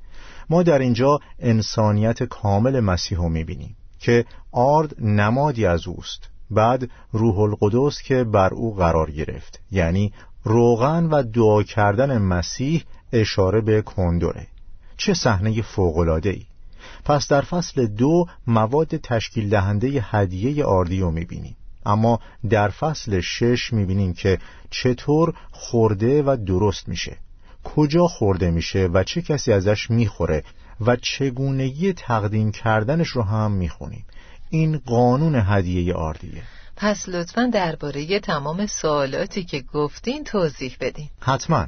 ما 0.50 0.62
در 0.62 0.78
اینجا 0.78 1.18
انسانیت 1.38 2.22
کامل 2.22 2.80
مسیح 2.80 3.18
رو 3.18 3.28
می 3.28 3.44
بینیم 3.44 3.76
که 3.98 4.24
آرد 4.52 4.94
نمادی 5.00 5.66
از 5.66 5.88
اوست. 5.88 6.28
بعد 6.50 6.90
روح 7.12 7.38
القدس 7.38 8.02
که 8.02 8.24
بر 8.24 8.54
او 8.54 8.74
قرار 8.74 9.10
گرفت 9.10 9.60
یعنی 9.70 10.12
روغن 10.44 11.06
و 11.06 11.23
دعا 11.23 11.62
کردن 11.62 12.18
مسیح 12.18 12.85
اشاره 13.12 13.61
به 13.61 13.82
کندوره 13.82 14.47
چه 14.97 15.14
صحنه 15.14 15.62
فوقلاده 15.62 16.30
ای 16.30 16.42
پس 17.04 17.28
در 17.28 17.40
فصل 17.40 17.87
دو 17.87 18.26
مواد 18.47 18.97
تشکیل 18.97 19.49
دهنده 19.49 19.88
هدیه 19.88 20.64
آردی 20.64 21.00
رو 21.00 21.11
می‌بینیم. 21.11 21.56
اما 21.87 22.20
در 22.50 22.68
فصل 22.68 23.20
شش 23.20 23.73
می‌بینیم 23.73 24.12
که 24.12 24.38
چطور 24.70 25.35
خورده 25.50 26.23
و 26.23 26.37
درست 26.47 26.88
میشه. 26.88 27.16
کجا 27.64 28.06
خورده 28.06 28.50
میشه 28.50 28.88
و 28.92 29.04
چه 29.04 29.23
کسی 29.23 29.52
ازش 29.52 29.90
می‌خوره 29.90 30.44
و 30.80 30.97
چگونگی 30.97 31.92
تقدیم 31.92 32.52
کردنش 32.52 33.09
رو 33.09 33.23
هم 33.23 33.52
می‌خونیم. 33.52 34.04
این 34.50 34.80
قانون 34.87 35.35
هدیه 35.35 35.94
آردیه. 35.94 36.42
پس 36.82 37.08
لطفا 37.08 37.50
درباره 37.52 38.20
تمام 38.20 38.66
سوالاتی 38.66 39.44
که 39.44 39.60
گفتین 39.60 40.25
توضیح 40.25 40.76
بدین. 40.80 41.08
حتما. 41.20 41.66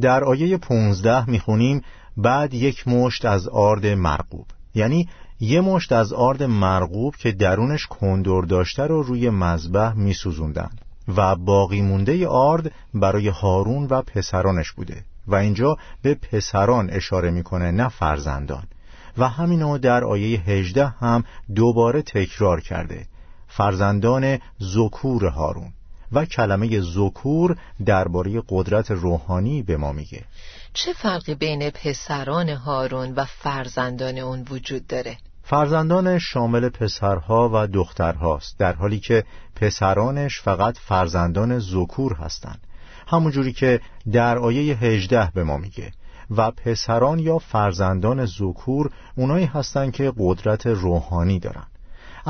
در 0.00 0.24
آیه 0.24 0.56
15 0.56 1.30
می‌خونیم 1.30 1.82
بعد 2.16 2.54
یک 2.54 2.88
مشت 2.88 3.24
از 3.24 3.48
آرد 3.48 3.86
مرغوب. 3.86 4.46
یعنی 4.74 5.08
یه 5.40 5.60
مشت 5.60 5.92
از 5.92 6.12
آرد 6.12 6.42
مرغوب 6.42 7.16
که 7.16 7.32
درونش 7.32 7.86
کندور 7.86 8.44
داشته 8.44 8.82
رو 8.82 9.02
روی 9.02 9.30
مذبح 9.30 9.92
میسوزوندن. 9.92 10.70
و 11.16 11.36
باقی 11.36 11.82
مونده 11.82 12.28
آرد 12.28 12.72
برای 12.94 13.28
هارون 13.28 13.86
و 13.86 14.02
پسرانش 14.02 14.72
بوده. 14.72 15.04
و 15.26 15.34
اینجا 15.34 15.76
به 16.02 16.14
پسران 16.14 16.90
اشاره 16.90 17.30
می‌کنه 17.30 17.70
نه 17.70 17.88
فرزندان. 17.88 18.64
و 19.18 19.28
همینو 19.28 19.78
در 19.78 20.04
آیه 20.04 20.40
18 20.40 20.86
هم 20.86 21.24
دوباره 21.54 22.02
تکرار 22.02 22.60
کرده. 22.60 23.06
فرزندان 23.48 24.38
زکور 24.58 25.26
هارون 25.26 25.72
و 26.12 26.24
کلمه 26.24 26.80
زکور 26.80 27.56
درباره 27.86 28.42
قدرت 28.48 28.90
روحانی 28.90 29.62
به 29.62 29.76
ما 29.76 29.92
میگه. 29.92 30.24
چه 30.72 30.92
فرقی 30.92 31.34
بین 31.34 31.70
پسران 31.70 32.48
هارون 32.48 33.12
و 33.14 33.24
فرزندان 33.24 34.18
اون 34.18 34.44
وجود 34.50 34.86
داره؟ 34.86 35.16
فرزندان 35.42 36.18
شامل 36.18 36.68
پسرها 36.68 37.50
و 37.52 37.66
دخترهاست 37.66 38.58
در 38.58 38.72
حالی 38.72 39.00
که 39.00 39.24
پسرانش 39.56 40.40
فقط 40.40 40.78
فرزندان 40.78 41.58
زکور 41.58 42.14
هستند. 42.14 42.60
همونجوری 43.06 43.52
که 43.52 43.80
در 44.12 44.38
آیه 44.38 44.76
18 44.76 45.30
به 45.34 45.44
ما 45.44 45.56
میگه. 45.56 45.92
و 46.30 46.50
پسران 46.50 47.18
یا 47.18 47.38
فرزندان 47.38 48.26
زکور 48.26 48.90
اونایی 49.16 49.46
هستند 49.46 49.92
که 49.92 50.12
قدرت 50.18 50.66
روحانی 50.66 51.38
دارن. 51.38 51.66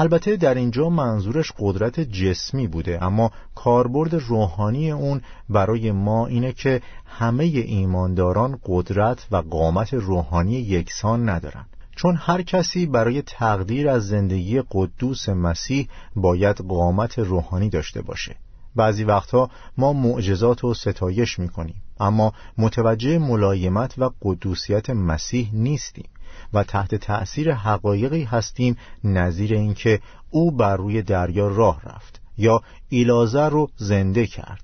البته 0.01 0.37
در 0.37 0.55
اینجا 0.55 0.89
منظورش 0.89 1.53
قدرت 1.59 2.01
جسمی 2.01 2.67
بوده 2.67 3.05
اما 3.05 3.31
کاربرد 3.55 4.15
روحانی 4.15 4.91
اون 4.91 5.21
برای 5.49 5.93
ما 5.93 6.27
اینه 6.27 6.53
که 6.53 6.83
همه 7.07 7.45
ایمانداران 7.45 8.59
قدرت 8.65 9.27
و 9.31 9.37
قامت 9.37 9.95
روحانی 9.95 10.53
یکسان 10.53 11.29
ندارن. 11.29 11.67
چون 11.97 12.17
هر 12.17 12.43
کسی 12.43 12.87
برای 12.87 13.23
تقدیر 13.23 13.89
از 13.89 14.09
زندگی 14.09 14.63
قدوس 14.71 15.29
مسیح 15.29 15.89
باید 16.17 16.57
قامت 16.57 17.19
روحانی 17.19 17.69
داشته 17.69 18.03
باشه. 18.03 18.37
بعضی 18.77 19.05
وقتها 19.05 19.51
ما 19.77 19.93
معجزات 19.93 20.65
و 20.65 20.75
ستایش 20.75 21.39
می‌کنیم 21.39 21.83
اما 22.01 22.33
متوجه 22.59 23.19
ملایمت 23.19 23.95
و 23.99 24.11
قدوسیت 24.23 24.91
مسیح 24.91 25.51
نیستیم. 25.53 26.09
و 26.53 26.63
تحت 26.63 26.95
تأثیر 26.95 27.55
حقایقی 27.55 28.25
هستیم 28.25 28.77
نظیر 29.05 29.55
اینکه 29.55 30.01
او 30.31 30.51
بر 30.51 30.77
روی 30.77 31.03
دریا 31.03 31.49
راه 31.49 31.81
رفت 31.85 32.21
یا 32.39 32.63
ایلازر 32.89 33.49
رو 33.51 33.71
زنده 33.77 34.27
کرد. 34.27 34.63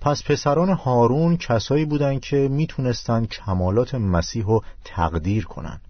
پس 0.00 0.22
پسران 0.24 0.68
هارون 0.68 1.36
کسایی 1.36 1.84
بودند 1.84 2.20
که 2.20 2.36
می‌تونستند 2.36 3.28
کمالات 3.28 3.94
مسیح 3.94 4.44
رو 4.44 4.62
تقدیر 4.84 5.44
کنند. 5.44 5.80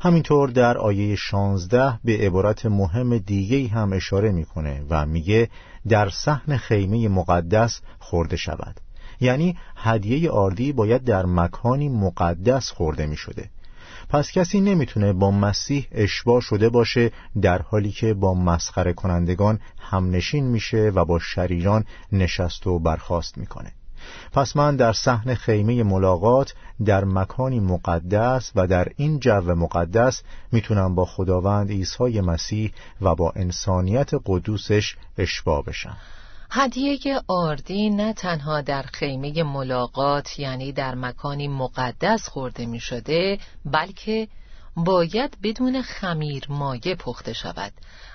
همینطور 0.00 0.50
در 0.50 0.78
آیه 0.78 1.16
16 1.16 1.98
به 2.04 2.18
عبارت 2.18 2.66
مهم 2.66 3.18
دیگه 3.18 3.68
هم 3.68 3.92
اشاره 3.92 4.32
می‌کنه 4.32 4.84
و 4.90 5.06
میگه 5.06 5.48
در 5.88 6.08
صحن 6.08 6.56
خیمه 6.56 7.08
مقدس 7.08 7.80
خورده 7.98 8.36
شود. 8.36 8.80
یعنی 9.20 9.56
هدیه 9.76 10.30
آردی 10.30 10.72
باید 10.72 11.04
در 11.04 11.26
مکانی 11.26 11.88
مقدس 11.88 12.70
خورده 12.70 13.06
می 13.06 13.16
شده 13.16 13.50
پس 14.10 14.32
کسی 14.32 14.60
نمی‌تونه 14.60 15.12
با 15.12 15.30
مسیح 15.30 15.86
اشباه 15.92 16.40
شده 16.40 16.68
باشه 16.68 17.12
در 17.42 17.62
حالی 17.62 17.90
که 17.90 18.14
با 18.14 18.34
مسخره 18.34 18.92
کنندگان 18.92 19.60
همنشین 19.78 20.44
میشه 20.44 20.92
و 20.94 21.04
با 21.04 21.18
شریران 21.18 21.84
نشست 22.12 22.66
و 22.66 22.78
برخواست 22.78 23.38
می‌کنه. 23.38 23.72
پس 24.32 24.56
من 24.56 24.76
در 24.76 24.92
صحن 24.92 25.34
خیمه 25.34 25.82
ملاقات 25.82 26.54
در 26.84 27.04
مکانی 27.04 27.60
مقدس 27.60 28.52
و 28.54 28.66
در 28.66 28.88
این 28.96 29.18
جو 29.18 29.54
مقدس 29.54 30.22
می‌تونم 30.52 30.94
با 30.94 31.04
خداوند 31.04 31.70
عیسی 31.70 32.20
مسیح 32.20 32.72
و 33.00 33.14
با 33.14 33.32
انسانیت 33.36 34.10
قدوسش 34.26 34.96
اشبا 35.18 35.62
بشم. 35.62 35.96
هدیه 36.52 37.20
آردی 37.28 37.90
نه 37.90 38.12
تنها 38.12 38.60
در 38.60 38.82
خیمه 38.82 39.42
ملاقات 39.42 40.38
یعنی 40.38 40.72
در 40.72 40.94
مکانی 40.94 41.48
مقدس 41.48 42.28
خورده 42.28 42.66
می 42.66 42.80
شده 42.80 43.38
بلکه 43.64 44.28
باید 44.76 45.38
بدون 45.42 45.82
خمیر 45.82 46.46
مایه 46.48 46.94
پخته 46.94 47.32
شود 47.32 47.72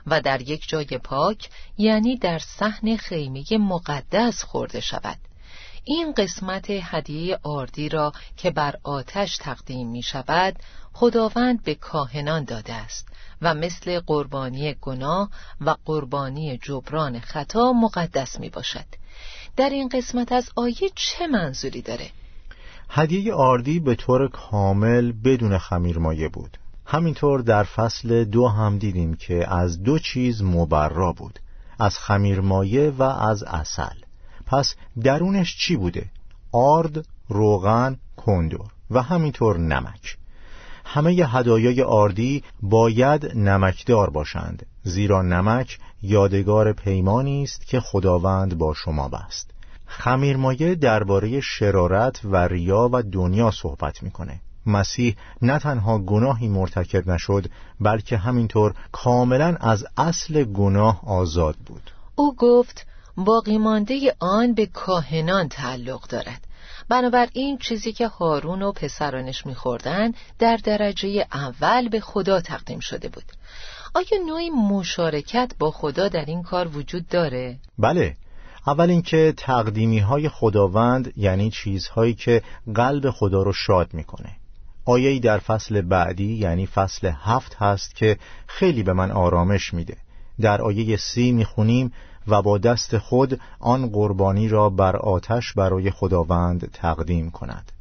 و 0.07 0.21
در 0.21 0.41
یک 0.41 0.69
جای 0.69 0.85
پاک 0.85 1.49
یعنی 1.77 2.17
در 2.17 2.39
صحن 2.39 2.97
خیمه 2.97 3.43
مقدس 3.51 4.43
خورده 4.43 4.79
شود. 4.79 5.17
این 5.83 6.13
قسمت 6.13 6.65
هدیه 6.69 7.39
آردی 7.43 7.89
را 7.89 8.13
که 8.37 8.51
بر 8.51 8.75
آتش 8.83 9.37
تقدیم 9.37 9.87
می 9.87 10.03
شود 10.03 10.55
خداوند 10.97 11.63
به 11.63 11.75
کاهنان 11.75 12.43
داده 12.43 12.73
است 12.73 13.07
و 13.41 13.53
مثل 13.53 13.99
قربانی 13.99 14.73
گناه 14.73 15.29
و 15.61 15.75
قربانی 15.85 16.57
جبران 16.57 17.19
خطا 17.19 17.73
مقدس 17.73 18.39
می 18.39 18.49
باشد 18.49 18.85
در 19.55 19.69
این 19.69 19.89
قسمت 19.89 20.31
از 20.31 20.49
آیه 20.55 20.89
چه 20.95 21.27
منظوری 21.27 21.81
داره؟ 21.81 22.09
هدیه 22.89 23.33
آردی 23.33 23.79
به 23.79 23.95
طور 23.95 24.27
کامل 24.27 25.11
بدون 25.11 25.57
خمیر 25.57 25.97
مایه 25.97 26.29
بود 26.29 26.57
همینطور 26.85 27.41
در 27.41 27.63
فصل 27.63 28.23
دو 28.23 28.47
هم 28.47 28.77
دیدیم 28.77 29.13
که 29.13 29.53
از 29.53 29.83
دو 29.83 29.99
چیز 29.99 30.43
مبرا 30.43 31.11
بود 31.11 31.39
از 31.79 31.97
خمیر 31.97 32.41
مایه 32.41 32.89
و 32.89 33.03
از 33.03 33.43
اصل 33.43 33.95
پس 34.45 34.75
درونش 35.03 35.57
چی 35.57 35.75
بوده؟ 35.75 36.05
آرد، 36.51 37.05
روغن، 37.29 37.97
کندور 38.17 38.71
و 38.91 39.01
همینطور 39.01 39.57
نمک 39.57 40.17
همه 40.85 41.11
هدایای 41.11 41.81
آردی 41.81 42.43
باید 42.61 43.37
نمکدار 43.37 44.09
باشند 44.09 44.65
زیرا 44.83 45.21
نمک 45.21 45.79
یادگار 46.01 46.73
پیمانی 46.73 47.43
است 47.43 47.67
که 47.67 47.79
خداوند 47.79 48.57
با 48.57 48.73
شما 48.73 49.09
بست. 49.09 49.51
خمیرمایه 49.85 50.75
درباره 50.75 51.41
شرارت 51.41 52.19
و 52.23 52.47
ریا 52.47 52.89
و 52.93 53.03
دنیا 53.03 53.51
صحبت 53.51 54.03
می‌کنه. 54.03 54.41
مسیح 54.65 55.15
نه 55.41 55.59
تنها 55.59 55.99
گناهی 55.99 56.47
مرتکب 56.47 57.09
نشد 57.09 57.45
بلکه 57.79 58.17
همینطور 58.17 58.73
کاملا 58.91 59.57
از 59.59 59.85
اصل 59.97 60.43
گناه 60.43 61.01
آزاد 61.05 61.55
بود. 61.65 61.91
او 62.15 62.35
گفت 62.35 62.85
باقی 63.17 63.57
مانده 63.57 64.15
آن 64.19 64.53
به 64.53 64.65
کاهنان 64.65 65.49
تعلق 65.49 66.07
دارد. 66.07 66.44
بنابراین 66.89 67.57
چیزی 67.57 67.93
که 67.93 68.07
هارون 68.07 68.61
و 68.61 68.71
پسرانش 68.71 69.45
میخوردن 69.45 70.11
در 70.39 70.57
درجه 70.57 71.27
اول 71.33 71.89
به 71.89 71.99
خدا 71.99 72.41
تقدیم 72.41 72.79
شده 72.79 73.09
بود. 73.09 73.23
آیا 73.93 74.23
نوعی 74.27 74.49
مشارکت 74.49 75.51
با 75.59 75.71
خدا 75.71 76.07
در 76.07 76.25
این 76.25 76.43
کار 76.43 76.77
وجود 76.77 77.07
داره؟ 77.07 77.57
بله. 77.79 78.15
اول 78.67 78.89
اینکه 78.89 79.33
تقدیمی 79.37 79.99
های 79.99 80.29
خداوند 80.29 81.13
یعنی 81.17 81.49
چیزهایی 81.49 82.13
که 82.13 82.41
قلب 82.75 83.09
خدا 83.09 83.43
رو 83.43 83.53
شاد 83.53 83.93
می‌کنه. 83.93 84.29
آیهی 84.85 85.19
در 85.19 85.37
فصل 85.37 85.81
بعدی 85.81 86.33
یعنی 86.33 86.67
فصل 86.67 87.11
هفت 87.23 87.55
هست 87.55 87.95
که 87.95 88.17
خیلی 88.47 88.83
به 88.83 88.93
من 88.93 89.11
آرامش 89.11 89.73
میده. 89.73 89.97
در 90.41 90.61
آیه 90.61 90.97
سی 90.97 91.31
می‌خونیم 91.31 91.93
و 92.27 92.41
با 92.41 92.57
دست 92.57 92.97
خود 92.97 93.39
آن 93.59 93.89
قربانی 93.89 94.47
را 94.47 94.69
بر 94.69 94.95
آتش 94.95 95.53
برای 95.53 95.91
خداوند 95.91 96.71
تقدیم 96.73 97.31
کند. 97.31 97.71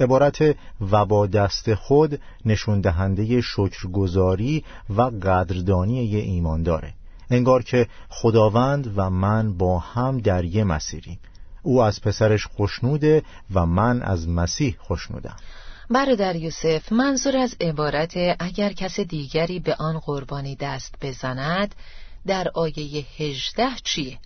عبارت 0.00 0.56
و 0.90 1.04
با 1.04 1.26
دست 1.26 1.74
خود 1.74 2.20
نشون 2.44 2.80
دهنده 2.80 3.40
شکرگزاری 3.40 4.64
و 4.96 5.02
قدردانی 5.02 6.16
ایمان 6.16 6.62
داره. 6.62 6.92
انگار 7.30 7.62
که 7.62 7.86
خداوند 8.08 8.92
و 8.98 9.10
من 9.10 9.54
با 9.54 9.78
هم 9.78 10.18
در 10.18 10.44
یه 10.44 10.64
مسیریم. 10.64 11.18
او 11.64 11.82
از 11.82 12.00
پسرش 12.00 12.46
خوشنوده 12.46 13.22
و 13.54 13.66
من 13.66 14.02
از 14.02 14.28
مسیح 14.28 14.76
خوشنودم 14.78 15.36
برادر 15.90 16.36
یوسف 16.36 16.92
منظور 16.92 17.36
از 17.36 17.56
عبارت 17.60 18.12
اگر 18.38 18.72
کس 18.72 19.00
دیگری 19.00 19.60
به 19.60 19.74
آن 19.74 19.98
قربانی 19.98 20.56
دست 20.56 20.94
بزند 21.02 21.74
در 22.26 22.48
آیه 22.54 23.06
هجده 23.18 23.68
چیه؟ 23.84 24.18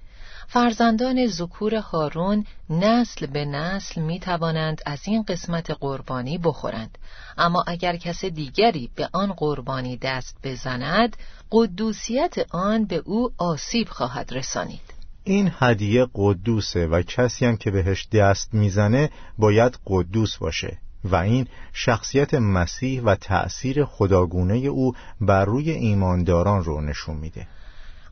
فرزندان 0.48 1.26
ذکور 1.26 1.74
هارون 1.74 2.44
نسل 2.70 3.26
به 3.26 3.44
نسل 3.44 4.00
می 4.00 4.20
توانند 4.20 4.80
از 4.86 5.00
این 5.04 5.22
قسمت 5.22 5.70
قربانی 5.70 6.38
بخورند. 6.38 6.98
اما 7.38 7.64
اگر 7.66 7.96
کس 7.96 8.24
دیگری 8.24 8.90
به 8.94 9.08
آن 9.12 9.32
قربانی 9.32 9.96
دست 9.96 10.36
بزند 10.44 11.16
قدوسیت 11.52 12.34
آن 12.50 12.84
به 12.84 12.96
او 12.96 13.30
آسیب 13.38 13.88
خواهد 13.88 14.32
رسانید. 14.32 14.80
این 15.24 15.50
هدیه 15.58 16.06
قدوسه 16.14 16.86
و 16.86 17.02
کسی 17.02 17.46
هم 17.46 17.56
که 17.56 17.70
بهش 17.70 18.08
دست 18.12 18.54
می‌زنه 18.54 19.10
باید 19.38 19.78
قدوس 19.86 20.36
باشه 20.36 20.78
و 21.04 21.16
این 21.16 21.46
شخصیت 21.72 22.34
مسیح 22.34 23.02
و 23.02 23.14
تأثیر 23.14 23.84
خداگونه 23.84 24.56
او 24.56 24.92
بر 25.20 25.44
روی 25.44 25.70
ایمانداران 25.70 26.64
رو 26.64 26.80
نشون 26.80 27.16
میده. 27.16 27.46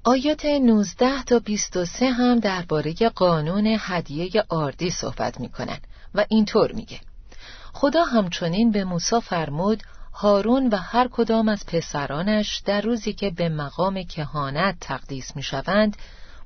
آیات 0.09 0.45
19 0.45 1.23
تا 1.23 1.39
23 1.39 2.11
هم 2.11 2.39
درباره 2.39 2.93
قانون 2.93 3.77
هدیه 3.81 4.45
آردی 4.49 4.91
صحبت 4.91 5.41
می‌کنن 5.41 5.79
و 6.15 6.25
اینطور 6.29 6.73
میگه. 6.73 7.01
خدا 7.73 8.05
همچنین 8.05 8.71
به 8.71 8.85
موسی 8.85 9.21
فرمود 9.21 9.83
هارون 10.15 10.69
و 10.69 10.77
هر 10.77 11.09
کدام 11.09 11.49
از 11.49 11.67
پسرانش 11.67 12.63
در 12.65 12.81
روزی 12.81 13.13
که 13.13 13.31
به 13.31 13.49
مقام 13.49 14.03
کهانت 14.03 14.77
تقدیس 14.81 15.37
می‌شوند 15.37 15.97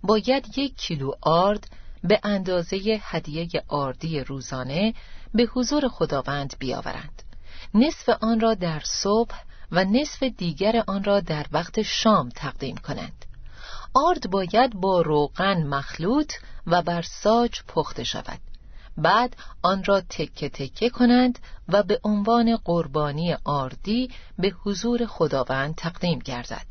باید 0.03 0.59
یک 0.59 0.77
کیلو 0.77 1.13
آرد 1.21 1.67
به 2.05 2.21
اندازه 2.23 3.01
هدیه 3.03 3.49
آردی 3.69 4.21
روزانه 4.21 4.95
به 5.35 5.43
حضور 5.43 5.89
خداوند 5.89 6.55
بیاورند. 6.59 7.23
نصف 7.75 8.09
آن 8.09 8.41
را 8.41 8.55
در 8.55 8.81
صبح 8.85 9.35
و 9.73 9.85
نصف 9.85 10.23
دیگر 10.23 10.85
آن 10.87 11.05
را 11.05 11.21
در 11.21 11.47
وقت 11.53 11.83
شام 11.83 12.29
تقدیم 12.29 12.77
کنند. 12.77 13.25
آرد 13.95 14.31
باید 14.31 14.81
با 14.81 15.01
روغن 15.01 15.63
مخلوط 15.63 16.33
و 16.67 16.83
بر 16.83 17.03
ساج 17.03 17.63
پخته 17.69 18.05
شود. 18.05 18.41
بعد 18.97 19.37
آن 19.63 19.85
را 19.85 20.01
تکه 20.01 20.49
تکه 20.49 20.91
کنند 20.91 21.39
و 21.69 21.83
به 21.83 22.01
عنوان 22.05 22.57
قربانی 22.57 23.37
آردی 23.45 24.11
به 24.39 24.55
حضور 24.65 25.07
خداوند 25.07 25.75
تقدیم 25.75 26.19
گردد. 26.19 26.67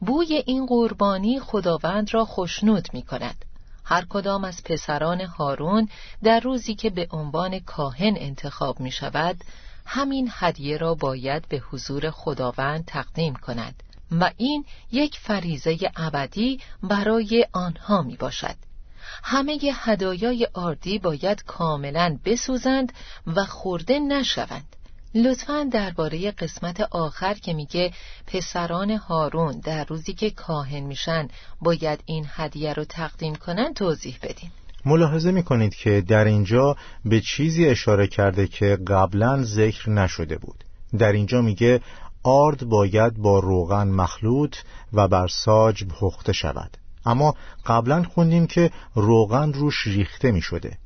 بوی 0.00 0.42
این 0.46 0.66
قربانی 0.66 1.40
خداوند 1.40 2.14
را 2.14 2.24
خشنود 2.24 2.88
می 2.92 3.02
کند. 3.02 3.44
هر 3.84 4.04
کدام 4.08 4.44
از 4.44 4.62
پسران 4.64 5.20
هارون 5.20 5.88
در 6.22 6.40
روزی 6.40 6.74
که 6.74 6.90
به 6.90 7.08
عنوان 7.10 7.58
کاهن 7.58 8.14
انتخاب 8.16 8.80
می 8.80 8.90
شود 8.90 9.44
همین 9.86 10.30
هدیه 10.32 10.76
را 10.76 10.94
باید 10.94 11.48
به 11.48 11.62
حضور 11.70 12.10
خداوند 12.10 12.84
تقدیم 12.84 13.34
کند. 13.34 13.82
و 14.20 14.30
این 14.36 14.64
یک 14.92 15.18
فریزه 15.18 15.78
ابدی 15.96 16.60
برای 16.82 17.46
آنها 17.52 18.02
می 18.02 18.16
باشد 18.16 18.56
همه 19.22 19.58
هدایای 19.74 20.48
آردی 20.54 20.98
باید 20.98 21.44
کاملا 21.44 22.18
بسوزند 22.24 22.92
و 23.26 23.44
خورده 23.44 23.98
نشوند. 23.98 24.76
لطفا 25.14 25.68
درباره 25.72 26.30
قسمت 26.30 26.80
آخر 26.80 27.34
که 27.34 27.52
میگه 27.52 27.92
پسران 28.26 28.90
هارون 28.90 29.60
در 29.60 29.84
روزی 29.84 30.12
که 30.12 30.30
کاهن 30.30 30.80
میشن 30.80 31.28
باید 31.60 32.00
این 32.06 32.26
هدیه 32.28 32.72
رو 32.72 32.84
تقدیم 32.84 33.34
کنن 33.34 33.74
توضیح 33.74 34.18
بدین. 34.22 34.50
ملاحظه 34.84 35.30
می‌کنید 35.30 35.74
که 35.74 36.00
در 36.00 36.24
اینجا 36.24 36.76
به 37.04 37.20
چیزی 37.20 37.66
اشاره 37.66 38.06
کرده 38.06 38.46
که 38.46 38.78
قبلا 38.86 39.42
ذکر 39.42 39.90
نشده 39.90 40.38
بود. 40.38 40.64
در 40.98 41.12
اینجا 41.12 41.40
میگه 41.40 41.80
آرد 42.22 42.64
باید 42.64 43.14
با 43.14 43.38
روغن 43.38 43.88
مخلوط 43.88 44.56
و 44.92 45.08
بر 45.08 45.28
ساج 45.28 45.84
پخته 45.84 46.32
شود. 46.32 46.76
اما 47.06 47.34
قبلا 47.66 48.02
خوندیم 48.02 48.46
که 48.46 48.70
روغن 48.94 49.52
روش 49.52 49.86
ریخته 49.86 50.32
می 50.32 50.40
شده. 50.40 50.78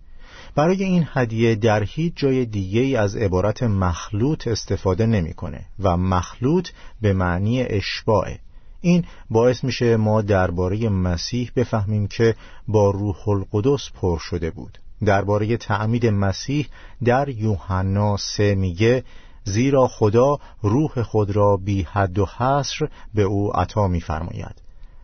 برای 0.55 0.85
این 0.85 1.09
هدیه 1.13 1.55
در 1.55 1.83
هیچ 1.83 2.13
جای 2.17 2.47
دیگه 2.47 2.99
از 2.99 3.17
عبارت 3.17 3.63
مخلوط 3.63 4.49
استفاده 4.49 5.07
نمی‌کنه 5.07 5.67
و 5.79 5.97
مخلوط 5.97 6.69
به 7.01 7.13
معنی 7.13 7.63
اشباعه. 7.63 8.39
این 8.81 9.05
باعث 9.31 9.65
میشه 9.65 9.97
ما 9.97 10.23
درباره 10.23 10.89
مسیح 10.89 11.51
بفهمیم 11.57 12.07
که 12.07 12.35
با 12.69 12.91
روح 12.91 13.29
القدس 13.29 13.91
پر 14.01 14.19
شده 14.19 14.51
بود. 14.51 14.79
درباره 15.05 15.57
تعمید 15.57 16.07
مسیح 16.07 16.69
در 17.05 17.29
یوحنا 17.29 18.17
سه 18.17 18.55
میگه 18.55 19.05
زیرا 19.47 19.87
خدا 19.87 20.39
روح 20.63 21.03
خود 21.03 21.31
را 21.31 21.57
بی 21.57 21.83
حد 21.83 22.19
و 22.19 22.27
حصر 22.27 22.89
به 23.15 23.23
او 23.23 23.57
عطا 23.57 23.89
میفرماید. 23.89 24.63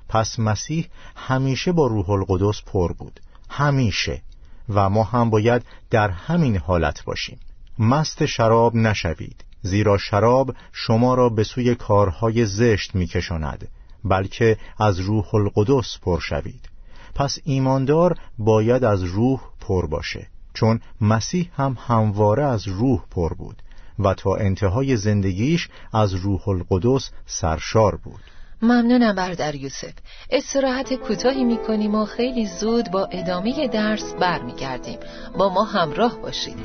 پس 0.09 0.39
مسیح 0.39 0.89
همیشه 1.17 1.73
با 1.73 1.87
روح 1.87 2.11
القدس 2.11 2.63
پر 2.67 2.93
بود 2.93 3.21
همیشه 3.51 4.23
و 4.69 4.91
ما 4.91 5.05
هم 5.05 5.31
باید 5.31 5.63
در 5.91 6.11
همین 6.11 6.57
حالت 6.57 7.05
باشیم. 7.05 7.39
مست 7.79 8.27
شراب 8.27 8.75
نشوید 8.75 9.45
زیرا 9.63 9.99
شراب 9.99 10.55
شما 10.73 11.15
را 11.15 11.29
به 11.29 11.45
سوی 11.45 11.75
کارهای 11.75 12.47
زشت 12.47 12.95
میکشاند 12.95 13.69
بلکه 14.05 14.57
از 14.79 14.99
روح 14.99 15.35
القدس 15.35 15.99
پر 16.03 16.21
شوید. 16.21 16.69
پس 17.15 17.39
ایماندار 17.45 18.19
باید 18.39 18.85
از 18.85 19.03
روح 19.03 19.41
پر 19.61 19.87
باشه 19.87 20.27
چون 20.55 20.81
مسیح 21.01 21.51
هم 21.57 21.77
همواره 21.87 22.45
از 22.45 22.69
روح 22.69 23.01
پر 23.11 23.35
بود. 23.35 23.63
و 24.05 24.15
تا 24.15 24.37
انتهای 24.37 24.97
زندگیش 24.97 25.69
از 25.93 26.15
روح 26.15 26.49
القدس 26.49 27.11
سرشار 27.27 27.97
بود. 27.97 28.21
ممنونم 28.63 29.15
برادر 29.15 29.55
یوسف. 29.55 29.93
استراحت 30.31 30.95
کوتاهی 30.95 31.45
می‌کنیم 31.45 31.95
و 31.95 32.05
خیلی 32.05 32.47
زود 32.47 32.91
با 32.91 33.05
ادامه 33.05 33.69
درس 33.69 34.15
برمیگردیم. 34.15 34.99
با 35.39 35.49
ما 35.49 35.65
همراه 35.65 36.19
باشید. 36.19 36.57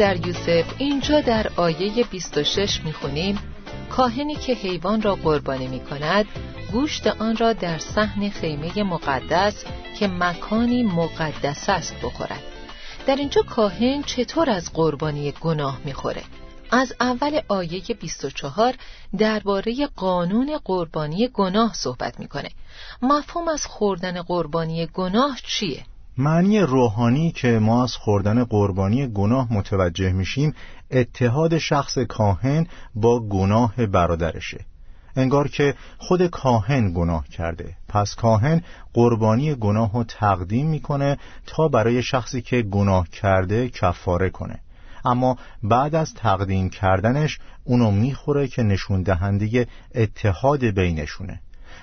در 0.00 0.26
یوسف 0.26 0.74
اینجا 0.78 1.20
در 1.20 1.50
آیه 1.56 2.04
26 2.04 2.80
می‌خونیم 2.84 3.38
کاهنی 3.90 4.34
که 4.34 4.54
حیوان 4.54 5.02
را 5.02 5.14
قربانی 5.14 5.68
می 5.68 5.80
کند 5.80 6.26
گوشت 6.72 7.06
آن 7.06 7.36
را 7.36 7.52
در 7.52 7.78
صحن 7.78 8.28
خیمه 8.28 8.82
مقدس 8.82 9.64
که 9.98 10.08
مکانی 10.08 10.82
مقدس 10.82 11.68
است 11.68 11.94
بخورد 12.02 12.42
در 13.06 13.16
اینجا 13.16 13.42
کاهن 13.42 14.02
چطور 14.02 14.50
از 14.50 14.72
قربانی 14.72 15.32
گناه 15.32 15.80
می‌خوره؟ 15.84 16.22
از 16.70 16.92
اول 17.00 17.40
آیه 17.48 17.82
24 18.00 18.74
درباره 19.18 19.86
قانون 19.96 20.58
قربانی 20.64 21.28
گناه 21.28 21.74
صحبت 21.74 22.20
می‌کنه 22.20 22.48
مفهوم 23.02 23.48
از 23.48 23.66
خوردن 23.66 24.22
قربانی 24.22 24.86
گناه 24.86 25.38
چیه؟ 25.46 25.84
معنی 26.20 26.60
روحانی 26.60 27.32
که 27.32 27.58
ما 27.58 27.82
از 27.82 27.96
خوردن 27.96 28.44
قربانی 28.44 29.06
گناه 29.06 29.52
متوجه 29.52 30.12
میشیم 30.12 30.54
اتحاد 30.90 31.58
شخص 31.58 31.98
کاهن 31.98 32.66
با 32.94 33.20
گناه 33.20 33.86
برادرشه. 33.86 34.64
انگار 35.16 35.48
که 35.48 35.74
خود 35.98 36.26
کاهن 36.26 36.92
گناه 36.92 37.28
کرده. 37.28 37.76
پس 37.88 38.14
کاهن 38.14 38.62
قربانی 38.92 39.54
گناه 39.54 39.92
رو 39.94 40.04
تقدیم 40.04 40.66
می‌کنه 40.66 41.18
تا 41.46 41.68
برای 41.68 42.02
شخصی 42.02 42.42
که 42.42 42.62
گناه 42.62 43.08
کرده 43.08 43.68
کفاره 43.68 44.30
کنه. 44.30 44.60
اما 45.04 45.36
بعد 45.62 45.94
از 45.94 46.14
تقدیم 46.14 46.70
کردنش 46.70 47.38
اونو 47.64 47.90
می‌خوره 47.90 48.48
که 48.48 48.62
نشون 48.62 49.02
دهنده 49.02 49.66
اتحاد 49.94 50.64
بینشونه. 50.64 51.40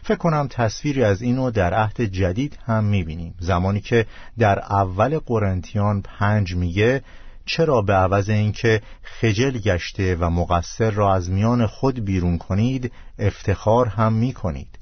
فکر 0.07 0.17
کنم 0.17 0.47
تصویری 0.49 1.03
از 1.03 1.21
اینو 1.21 1.51
در 1.51 1.73
عهد 1.73 2.01
جدید 2.01 2.59
هم 2.65 2.83
می‌بینیم. 2.83 3.35
زمانی 3.39 3.81
که 3.81 4.05
در 4.39 4.59
اول 4.59 5.19
قرنتیان 5.19 6.01
پنج 6.01 6.55
میگه 6.55 7.01
چرا 7.45 7.81
به 7.81 7.93
عوض 7.93 8.29
اینکه 8.29 8.81
خجل 9.03 9.51
گشته 9.51 10.15
و 10.15 10.29
مقصر 10.29 10.91
را 10.91 11.15
از 11.15 11.29
میان 11.29 11.65
خود 11.65 12.05
بیرون 12.05 12.37
کنید 12.37 12.91
افتخار 13.19 13.87
هم 13.87 14.13
می‌کنید؟ 14.13 14.79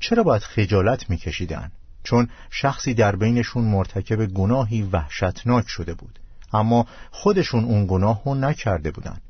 چرا 0.00 0.22
باید 0.22 0.42
خجالت 0.42 1.10
میکشیدن؟ 1.10 1.72
چون 2.02 2.28
شخصی 2.50 2.94
در 2.94 3.16
بینشون 3.16 3.64
مرتکب 3.64 4.26
گناهی 4.26 4.82
وحشتناک 4.82 5.68
شده 5.68 5.94
بود. 5.94 6.18
اما 6.52 6.86
خودشون 7.10 7.64
اون 7.64 7.86
گناه 7.86 8.22
رو 8.24 8.34
نکرده 8.34 8.90
بودند 8.90 9.22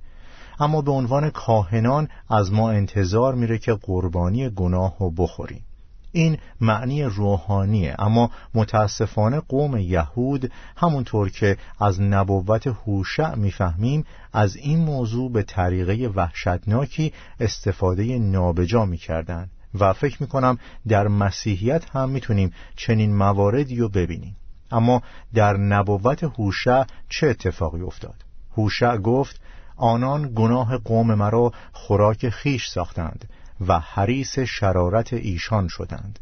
اما 0.60 0.82
به 0.82 0.90
عنوان 0.90 1.30
کاهنان 1.30 2.08
از 2.28 2.52
ما 2.52 2.70
انتظار 2.70 3.34
میره 3.34 3.58
که 3.58 3.74
قربانی 3.74 4.48
گناه 4.48 4.96
رو 4.98 5.10
بخوریم 5.10 5.64
این 6.12 6.38
معنی 6.60 7.02
روحانیه 7.02 7.94
اما 7.98 8.30
متاسفانه 8.54 9.40
قوم 9.40 9.76
یهود 9.76 10.52
همونطور 10.76 11.30
که 11.30 11.56
از 11.80 12.00
نبوت 12.00 12.66
هوشع 12.66 13.34
می‌فهمیم 13.34 14.04
از 14.32 14.56
این 14.56 14.78
موضوع 14.78 15.32
به 15.32 15.42
طریقه 15.42 16.08
وحشتناکی 16.08 17.12
استفاده 17.40 18.18
نابجا 18.18 18.84
می‌کردن 18.84 19.50
و 19.74 19.92
فکر 19.92 20.16
می‌کنم 20.20 20.58
در 20.88 21.08
مسیحیت 21.08 21.90
هم 21.90 22.10
می‌تونیم 22.10 22.52
چنین 22.76 23.16
مواردی 23.16 23.76
رو 23.76 23.88
ببینیم 23.88 24.36
اما 24.70 25.02
در 25.34 25.56
نبوت 25.56 26.24
هوشع 26.24 26.84
چه 27.08 27.26
اتفاقی 27.26 27.80
افتاد؟ 27.80 28.24
هوشع 28.56 28.96
گفت 28.96 29.40
آنان 29.76 30.32
گناه 30.34 30.78
قوم 30.78 31.14
مرا 31.14 31.52
خوراک 31.72 32.28
خیش 32.28 32.68
ساختند 32.68 33.28
و 33.68 33.78
حریس 33.78 34.38
شرارت 34.38 35.12
ایشان 35.12 35.68
شدند. 35.68 36.18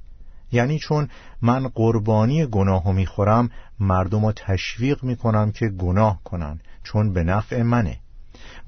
یعنی 0.52 0.78
چون 0.78 1.08
من 1.42 1.68
قربانی 1.68 2.46
گناه 2.46 2.92
می‌خورم 2.92 3.50
مردم 3.80 4.26
رو 4.26 4.32
تشویق 4.32 5.04
می‌کنم 5.04 5.52
که 5.52 5.68
گناه 5.68 6.20
کنند 6.24 6.60
چون 6.82 7.12
به 7.12 7.22
نفع 7.24 7.62
منه. 7.62 7.96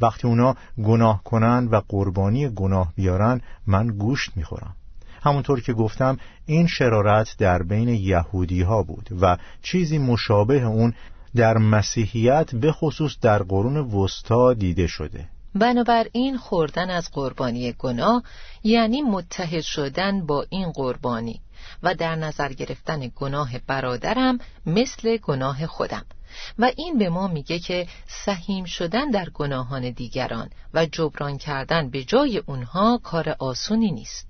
وقتی 0.01 0.29
اونا 0.29 0.57
گناه 0.85 1.23
کنن 1.25 1.69
و 1.71 1.81
قربانی 1.89 2.49
گناه 2.49 2.93
بیارن 2.97 3.41
من 3.67 3.87
گوشت 3.87 4.37
می‌خورم. 4.37 4.77
همونطور 5.23 5.61
که 5.61 5.73
گفتم 5.73 6.19
این 6.47 6.67
شرارت 6.67 7.37
در 7.39 7.63
بین 7.63 7.89
یهودی 7.89 8.63
ها 8.63 8.83
بود 8.83 9.09
و 9.21 9.37
چیزی 9.63 9.99
مشابه 9.99 10.63
اون 10.63 10.95
در 11.37 11.59
مسیحیت 11.59 12.55
به 12.55 12.73
خصوص 12.73 13.17
در 13.23 13.43
قرون 13.43 13.77
وسطا 13.77 14.55
دیده 14.55 14.87
شده. 14.87 15.29
بنابراین 15.55 16.37
خوردن 16.37 16.91
از 16.91 17.11
قربانی 17.13 17.73
گناه 17.73 18.23
یعنی 18.65 19.03
متحد 19.03 19.61
شدن 19.61 20.27
با 20.27 20.47
این 20.51 20.73
قربانی 20.73 21.41
و 21.83 21.95
در 21.95 22.17
نظر 22.17 22.53
گرفتن 22.53 23.11
گناه 23.17 23.51
برادرم 23.67 24.39
مثل 24.67 25.17
گناه 25.17 25.67
خودم. 25.67 26.05
و 26.59 26.71
این 26.77 26.99
به 26.99 27.09
ما 27.09 27.29
میگه 27.29 27.59
که 27.59 27.87
سهیم 28.25 28.65
شدن 28.65 29.11
در 29.11 29.29
گناهان 29.35 29.91
دیگران 29.91 30.51
و 30.75 30.87
جبران 30.87 31.39
کردن 31.39 31.91
به 31.91 32.05
جای 32.05 32.39
اونها 32.47 33.01
کار 33.03 33.37
آسونی 33.39 33.93
نیست. 33.93 34.27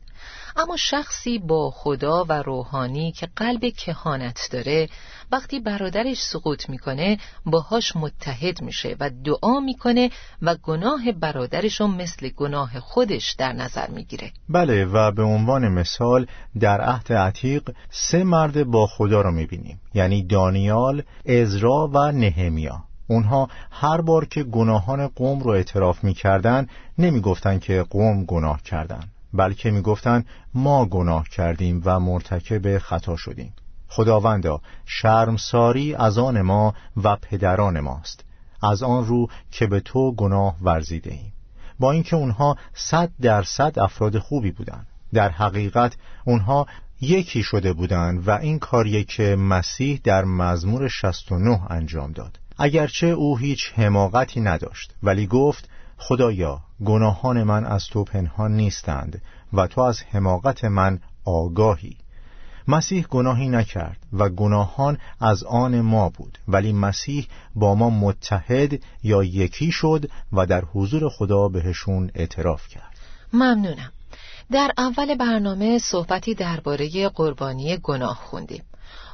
اما 0.56 0.76
شخصی 0.76 1.38
با 1.38 1.70
خدا 1.70 2.24
و 2.28 2.32
روحانی 2.32 3.12
که 3.12 3.28
قلب 3.36 3.68
کهانت 3.68 4.48
داره 4.52 4.88
وقتی 5.32 5.60
برادرش 5.60 6.18
سقوط 6.22 6.68
می‌کنه 6.68 7.18
باهاش 7.46 7.96
متحد 7.96 8.62
میشه 8.62 8.96
و 9.00 9.10
دعا 9.24 9.60
می‌کنه 9.60 10.10
و 10.42 10.54
گناه 10.54 11.12
برادرش 11.12 11.80
رو 11.80 11.86
مثل 11.86 12.28
گناه 12.28 12.80
خودش 12.80 13.32
در 13.38 13.52
نظر 13.52 13.88
می‌گیره. 13.90 14.32
بله 14.48 14.84
و 14.84 15.10
به 15.12 15.22
عنوان 15.22 15.68
مثال 15.68 16.26
در 16.60 16.80
عهد 16.80 17.12
عتیق 17.12 17.70
سه 17.90 18.24
مرد 18.24 18.64
با 18.64 18.86
خدا 18.86 19.20
رو 19.20 19.30
می‌بینیم 19.30 19.80
یعنی 19.94 20.22
دانیال، 20.22 21.02
ازرا 21.26 21.90
و 21.94 22.12
نهمیا. 22.12 22.84
اونها 23.08 23.48
هر 23.70 24.00
بار 24.00 24.24
که 24.24 24.42
گناهان 24.42 25.08
قوم 25.08 25.40
رو 25.40 25.50
اعتراف 25.50 26.04
می‌کردن 26.04 26.66
نمی‌گفتن 26.98 27.58
که 27.58 27.82
قوم 27.90 28.24
گناه 28.24 28.62
کردن. 28.62 29.04
بلکه 29.32 29.70
می‌گفتند 29.70 30.26
ما 30.54 30.86
گناه 30.86 31.28
کردیم 31.28 31.82
و 31.84 32.00
مرتکب 32.00 32.78
خطا 32.78 33.16
شدیم. 33.16 33.52
خداوندا 33.88 34.60
شرمساری 34.86 35.94
از 35.94 36.18
آن 36.18 36.40
ما 36.40 36.74
و 36.96 37.16
پدران 37.16 37.80
ماست. 37.80 38.24
از 38.62 38.82
آن 38.82 39.06
رو 39.06 39.28
که 39.50 39.66
به 39.66 39.80
تو 39.80 40.12
گناه 40.12 40.56
ورزیده 40.62 41.12
ایم 41.12 41.32
با 41.78 41.92
اینکه 41.92 42.16
اونها 42.16 42.56
صد 42.74 43.10
درصد 43.20 43.78
افراد 43.78 44.18
خوبی 44.18 44.50
بودند. 44.50 44.86
در 45.14 45.28
حقیقت 45.28 45.96
اونها 46.24 46.66
یکی 47.00 47.42
شده 47.42 47.72
بودند 47.72 48.28
و 48.28 48.30
این 48.30 48.58
کاریه 48.58 49.04
که 49.04 49.36
مسیح 49.36 50.00
در 50.04 50.24
مزمور 50.24 50.88
69 50.88 51.60
انجام 51.70 52.12
داد. 52.12 52.38
اگرچه 52.58 53.06
او 53.06 53.38
هیچ 53.38 53.72
حماقتی 53.74 54.40
نداشت 54.40 54.94
ولی 55.02 55.26
گفت 55.26 55.68
خدایا 55.98 56.60
گناهان 56.84 57.42
من 57.42 57.64
از 57.64 57.86
تو 57.86 58.04
پنهان 58.04 58.56
نیستند 58.56 59.22
و 59.52 59.66
تو 59.66 59.80
از 59.80 60.02
حماقت 60.02 60.64
من 60.64 61.00
آگاهی. 61.24 61.96
مسیح 62.68 63.06
گناهی 63.10 63.48
نکرد 63.48 63.98
و 64.12 64.28
گناهان 64.28 64.98
از 65.20 65.44
آن 65.44 65.80
ما 65.80 66.08
بود 66.08 66.38
ولی 66.48 66.72
مسیح 66.72 67.28
با 67.54 67.74
ما 67.74 67.90
متحد 67.90 68.80
یا 69.02 69.24
یکی 69.24 69.70
شد 69.70 70.10
و 70.32 70.46
در 70.46 70.64
حضور 70.64 71.08
خدا 71.08 71.48
بهشون 71.48 72.10
اعتراف 72.14 72.68
کرد. 72.68 72.96
ممنونم. 73.32 73.92
در 74.52 74.70
اول 74.78 75.14
برنامه 75.14 75.78
صحبتی 75.78 76.34
درباره 76.34 77.08
قربانی 77.08 77.76
گناه 77.76 78.16
خوندیم. 78.16 78.62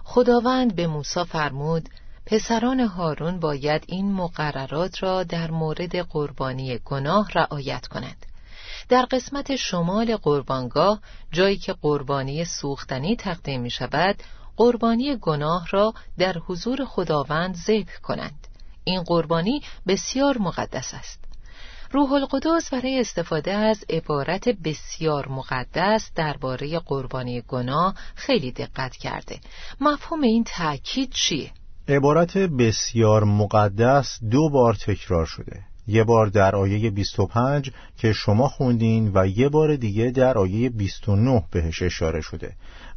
خداوند 0.05 0.75
به 0.75 0.87
موسی 0.87 1.25
فرمود 1.25 1.88
پسران 2.26 2.80
هارون 2.80 3.40
باید 3.40 3.85
این 3.87 4.12
مقررات 4.12 5.02
را 5.02 5.22
در 5.22 5.50
مورد 5.50 5.96
قربانی 5.96 6.78
گناه 6.78 7.28
رعایت 7.35 7.87
کنند. 7.87 8.26
در 8.88 9.04
قسمت 9.04 9.56
شمال 9.56 10.16
قربانگاه 10.16 11.00
جایی 11.32 11.56
که 11.56 11.72
قربانی 11.72 12.44
سوختنی 12.44 13.16
تقدیم 13.16 13.61
می 13.61 13.70
شود 13.70 14.16
قربانی 14.56 15.16
گناه 15.16 15.66
را 15.70 15.94
در 16.18 16.38
حضور 16.38 16.85
خداوند 16.85 17.54
ذبح 17.54 17.96
کنند. 18.02 18.46
این 18.85 19.02
قربانی 19.02 19.62
بسیار 19.87 20.38
مقدس 20.38 20.94
است. 20.94 21.24
روح 21.90 22.12
القدس 22.12 22.70
برای 22.70 23.00
استفاده 23.00 23.52
از 23.52 23.85
عبارت 23.90 24.48
بسیار 24.48 25.28
مقدس 25.28 26.11
درباره 26.14 26.78
قربانی 26.78 27.40
گناه 27.40 27.94
خیلی 28.14 28.52
دقت 28.52 28.96
کرده. 28.96 29.40
مفهوم 29.80 30.20
این 30.20 30.44
تأکید 30.44 31.12
چیه؟ 31.12 31.52
عبارت 31.88 32.38
بسیار 32.38 33.25
مقدس 33.25 34.18
دو 34.31 34.49
بار 34.49 34.75
تکرار 34.75 35.27
شده. 35.27 35.61
یه 35.87 36.05
بار 36.05 36.27
در 36.27 36.57
آیه 36.57 36.90
25 36.90 37.71
که 37.97 38.12
شما 38.12 38.49
خوندین 38.49 39.11
و 39.14 39.27
یه 39.27 39.49
بار 39.49 39.77
دیگه 39.77 40.11
در 40.11 40.38
آیه 40.38 40.71
29 40.71 41.45
بهش 41.51 41.83
اشاره 41.83 42.21
شده. 42.21 42.53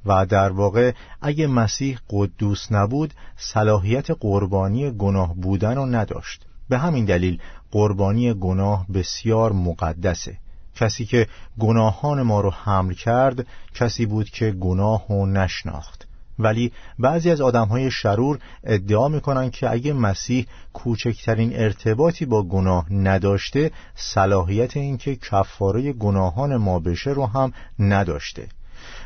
و 0.05 0.25
در 0.25 0.51
واقع 0.51 0.91
اگه 1.21 1.47
مسیح 1.47 1.99
قدوس 2.09 2.71
نبود 2.71 3.13
صلاحیت 3.37 4.11
قربانی 4.11 4.91
گناه 4.91 5.35
بودن 5.35 5.75
رو 5.75 5.85
نداشت. 5.85 6.45
به 6.69 6.77
همین 6.77 7.05
دلیل 7.05 7.39
قربانی 7.71 8.33
گناه 8.33 8.85
بسیار 8.93 9.51
مقدسه. 9.51 10.37
کسی 10.75 11.05
که 11.05 11.27
گناهان 11.59 12.21
ما 12.21 12.41
رو 12.41 12.49
حمل 12.49 12.93
کرد 12.93 13.47
کسی 13.73 14.05
بود 14.05 14.29
که 14.29 14.51
گناه 14.51 15.05
رو 15.09 15.25
نشناخت. 15.25 16.07
ولی 16.39 16.71
بعضی 16.99 17.31
از 17.31 17.41
آدمهای 17.41 17.91
شرور 17.91 18.39
ادعا 18.63 19.07
می‌کنن 19.07 19.49
که 19.49 19.71
اگه 19.71 19.93
مسیح 19.93 20.45
کوچکترین 20.73 21.51
ارتباطی 21.55 22.25
با 22.25 22.43
گناه 22.43 22.93
نداشته 22.93 23.71
صلاحیت 23.95 24.77
اینکه 24.77 25.15
کفاره 25.15 25.93
گناهان 25.93 26.55
ما 26.55 26.79
بشه 26.79 27.09
رو 27.09 27.25
هم 27.25 27.51
نداشته. 27.79 28.47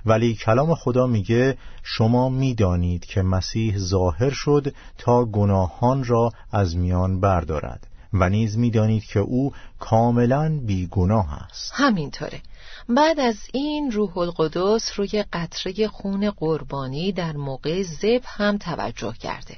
ولی 0.05 0.33
کلام 0.35 0.75
خدا 0.75 1.07
میگه 1.07 1.57
شما 1.83 2.29
می‌دانید 2.29 3.05
که 3.05 3.21
مسیح 3.21 3.77
ظاهر 3.77 4.29
شد 4.29 4.73
تا 4.97 5.25
گناهان 5.25 6.03
را 6.03 6.31
از 6.51 6.77
میان 6.77 7.19
بردارد. 7.19 7.88
و 8.13 8.29
نیز 8.29 8.57
می‌دانید 8.57 9.03
که 9.03 9.19
او 9.19 9.53
کاملا 9.79 10.59
بیگناه 10.65 11.33
است. 11.33 11.71
همینطوره. 11.75 12.41
بعد 12.89 13.19
از 13.19 13.37
این 13.53 13.91
روح 13.91 14.17
القدس 14.17 14.91
روی 14.95 15.23
قطره 15.33 15.87
خون 15.87 16.31
قربانی 16.31 17.11
در 17.11 17.37
موقع 17.37 17.83
زب 17.83 18.21
هم 18.25 18.57
توجه 18.57 19.13
کرده. 19.13 19.57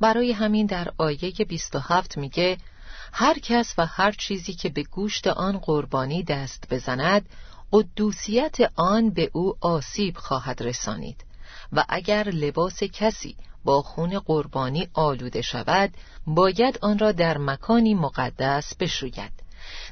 برای 0.00 0.32
همین 0.32 0.66
در 0.66 0.92
آیه 0.98 1.32
27 1.48 2.18
میگه 2.18 2.56
هر 3.12 3.38
کس 3.38 3.74
و 3.78 3.86
هر 3.86 4.12
چیزی 4.12 4.52
که 4.52 4.68
به 4.68 4.82
گوشت 4.82 5.26
آن 5.26 5.58
قربانی 5.58 6.22
دست 6.22 6.64
بزند 6.70 7.28
قدوسیت 7.72 8.56
آن 8.76 9.10
به 9.10 9.30
او 9.32 9.54
آسیب 9.60 10.16
خواهد 10.16 10.62
رسانید. 10.62 11.24
و 11.72 11.84
اگر 11.88 12.28
لباس 12.28 12.82
کسی 12.82 13.36
با 13.68 13.82
خون 13.82 14.18
قربانی 14.18 14.88
آلوده 14.94 15.42
شود 15.42 15.90
باید 16.26 16.78
آن 16.82 16.98
را 16.98 17.12
در 17.12 17.38
مکانی 17.38 17.94
مقدس 17.94 18.76
بشوید. 18.76 19.32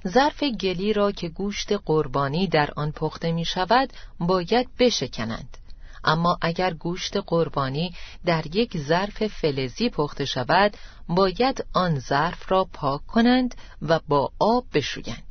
ظرف 0.08 0.42
گلی 0.42 0.92
را 0.92 1.12
که 1.12 1.28
گوشت 1.28 1.72
قربانی 1.72 2.46
در 2.46 2.70
آن 2.76 2.92
پخته 2.92 3.32
می 3.32 3.44
شود 3.44 3.92
باید 4.20 4.68
بشکنند. 4.78 5.56
اما 6.04 6.38
اگر 6.42 6.74
گوشت 6.74 7.16
قربانی 7.16 7.94
در 8.24 8.56
یک 8.56 8.78
ظرف 8.78 9.26
فلزی 9.26 9.88
پخته 9.88 10.24
شود 10.24 10.76
باید 11.08 11.64
آن 11.72 11.98
ظرف 11.98 12.52
را 12.52 12.64
پاک 12.72 13.06
کنند 13.06 13.54
و 13.82 14.00
با 14.08 14.32
آب 14.38 14.64
بشویند. 14.74 15.25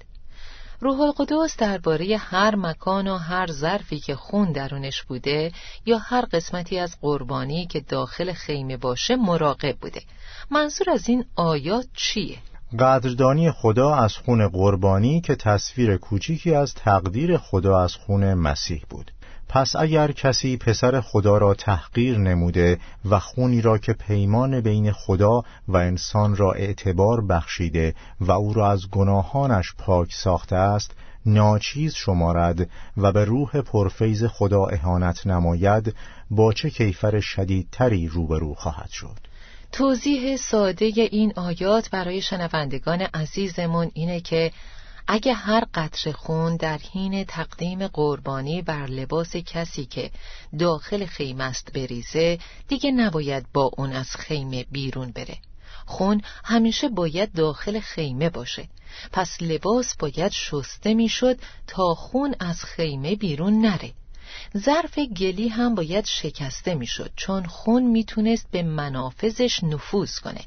روح 0.79 1.01
القدس 1.01 1.57
درباره 1.57 2.17
هر 2.17 2.55
مکان 2.55 3.07
و 3.07 3.17
هر 3.17 3.47
ظرفی 3.51 3.99
که 3.99 4.15
خون 4.15 4.51
درونش 4.51 5.03
بوده 5.03 5.51
یا 5.85 5.97
هر 5.97 6.25
قسمتی 6.31 6.79
از 6.79 6.95
قربانی 7.01 7.65
که 7.65 7.79
داخل 7.79 8.33
خیمه 8.33 8.77
باشه 8.77 9.15
مراقب 9.15 9.75
بوده 9.81 10.01
منظور 10.51 10.89
از 10.89 11.09
این 11.09 11.25
آیات 11.35 11.85
چیه؟ 11.93 12.37
قدردانی 12.79 13.51
خدا 13.51 13.95
از 13.95 14.17
خون 14.17 14.47
قربانی 14.47 15.21
که 15.21 15.35
تصویر 15.35 15.97
کوچیکی 15.97 16.55
از 16.55 16.73
تقدیر 16.73 17.37
خدا 17.37 17.79
از 17.83 17.95
خون 17.95 18.33
مسیح 18.33 18.83
بود 18.89 19.11
پس 19.49 19.75
اگر 19.75 20.11
کسی 20.11 20.57
پسر 20.57 21.01
خدا 21.01 21.37
را 21.37 21.53
تحقیر 21.53 22.17
نموده 22.17 22.79
و 23.09 23.19
خونی 23.19 23.61
را 23.61 23.77
که 23.77 23.93
پیمان 23.93 24.61
بین 24.61 24.91
خدا 24.91 25.43
و 25.67 25.77
انسان 25.77 26.35
را 26.35 26.51
اعتبار 26.51 27.25
بخشیده 27.25 27.95
و 28.19 28.31
او 28.31 28.53
را 28.53 28.71
از 28.71 28.89
گناهانش 28.89 29.73
پاک 29.77 30.13
ساخته 30.13 30.55
است 30.55 30.91
ناچیز 31.25 31.93
شمارد 31.95 32.69
و 32.97 33.11
به 33.11 33.25
روح 33.25 33.61
پرفیز 33.61 34.23
خدا 34.23 34.65
اهانت 34.65 35.27
نماید 35.27 35.95
با 36.29 36.53
چه 36.53 36.69
کیفر 36.69 37.19
شدیدتری 37.19 38.07
روبرو 38.07 38.53
خواهد 38.53 38.89
شد؟ 38.89 39.17
توضیح 39.71 40.37
ساده 40.37 40.85
این 40.85 41.33
آیات 41.35 41.89
برای 41.89 42.21
شنوندگان 42.21 43.01
عزیزمون 43.01 43.91
اینه 43.93 44.19
که 44.19 44.51
اگه 45.07 45.33
هر 45.33 45.63
قطر 45.73 46.11
خون 46.11 46.55
در 46.55 46.77
حین 46.77 47.23
تقدیم 47.23 47.87
قربانی 47.87 48.61
بر 48.61 48.85
لباس 48.85 49.35
کسی 49.35 49.85
که 49.85 50.11
داخل 50.59 51.05
خیمه 51.05 51.43
است 51.43 51.73
بریزه 51.73 52.39
دیگه 52.67 52.91
نباید 52.91 53.45
با 53.53 53.71
اون 53.77 53.93
از 53.93 54.15
خیمه 54.15 54.65
بیرون 54.71 55.11
بره. 55.11 55.37
خون 55.85 56.21
همیشه 56.43 56.89
باید 56.89 57.33
داخل 57.33 57.79
خیمه 57.79 58.29
باشه. 58.29 58.67
پس 59.11 59.41
لباس 59.41 59.95
باید 59.95 60.31
شسته 60.31 60.93
می‌شد 60.93 61.39
تا 61.67 61.95
خون 61.95 62.35
از 62.39 62.65
خیمه 62.65 63.15
بیرون 63.15 63.61
نره. 63.61 63.93
ظرف 64.57 64.99
گلی 64.99 65.47
هم 65.47 65.75
باید 65.75 66.05
شکسته 66.05 66.75
می‌شد 66.75 67.11
چون 67.15 67.45
خون 67.45 67.83
می‌تونست 67.83 68.47
به 68.51 68.63
منافذش 68.63 69.63
نفوذ 69.63 70.19
کنه. 70.19 70.41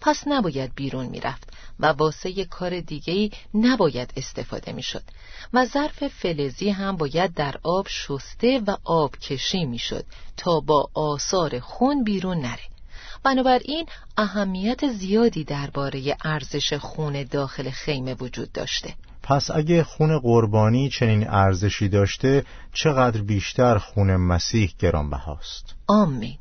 پس 0.00 0.22
نباید 0.26 0.74
بیرون 0.74 1.06
می‌رفت 1.06 1.52
و 1.80 1.86
واسه 1.86 2.44
کار 2.44 2.80
دیگهی 2.80 3.30
نباید 3.54 4.12
استفاده 4.16 4.72
می‌شد 4.72 5.02
و 5.52 5.66
ظرف 5.66 6.08
فلزی 6.08 6.70
هم 6.70 6.96
باید 6.96 7.34
در 7.34 7.54
آب 7.62 7.86
شسته 7.88 8.60
و 8.66 8.76
آب 8.84 9.16
کشی 9.16 9.64
می‌شد 9.64 10.04
تا 10.36 10.60
با 10.60 10.88
آثار 10.94 11.60
خون 11.60 12.04
بیرون 12.04 12.38
نره. 12.38 12.72
بنابراین 13.24 13.86
اهمیت 14.16 14.92
زیادی 14.92 15.44
درباره 15.44 16.16
ارزش 16.24 16.72
خون 16.72 17.22
داخل 17.22 17.70
خیمه 17.70 18.14
وجود 18.14 18.52
داشته. 18.52 18.94
پس 19.22 19.50
اگه 19.50 19.84
خون 19.84 20.18
قربانی 20.18 20.90
چنین 20.90 21.28
ارزشی 21.28 21.88
داشته 21.88 22.44
چقدر 22.72 23.20
بیشتر 23.20 23.78
خون 23.78 24.16
مسیح 24.16 24.74
گرانبهاست؟ 24.78 25.74
آمین. 25.86 26.38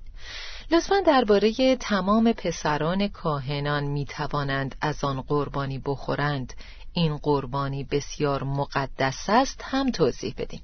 لطفا 0.71 0.99
درباره 0.99 1.75
تمام 1.75 2.33
پسران 2.33 3.07
کاهنان 3.07 3.83
می 3.83 4.05
توانند 4.05 4.75
از 4.81 5.03
آن 5.03 5.21
قربانی 5.21 5.81
بخورند. 5.85 6.53
این 6.93 7.17
قربانی 7.17 7.83
بسیار 7.83 8.43
مقدس 8.43 9.25
است 9.27 9.61
هم 9.63 9.91
توضیح 9.91 10.33
بدین. 10.37 10.59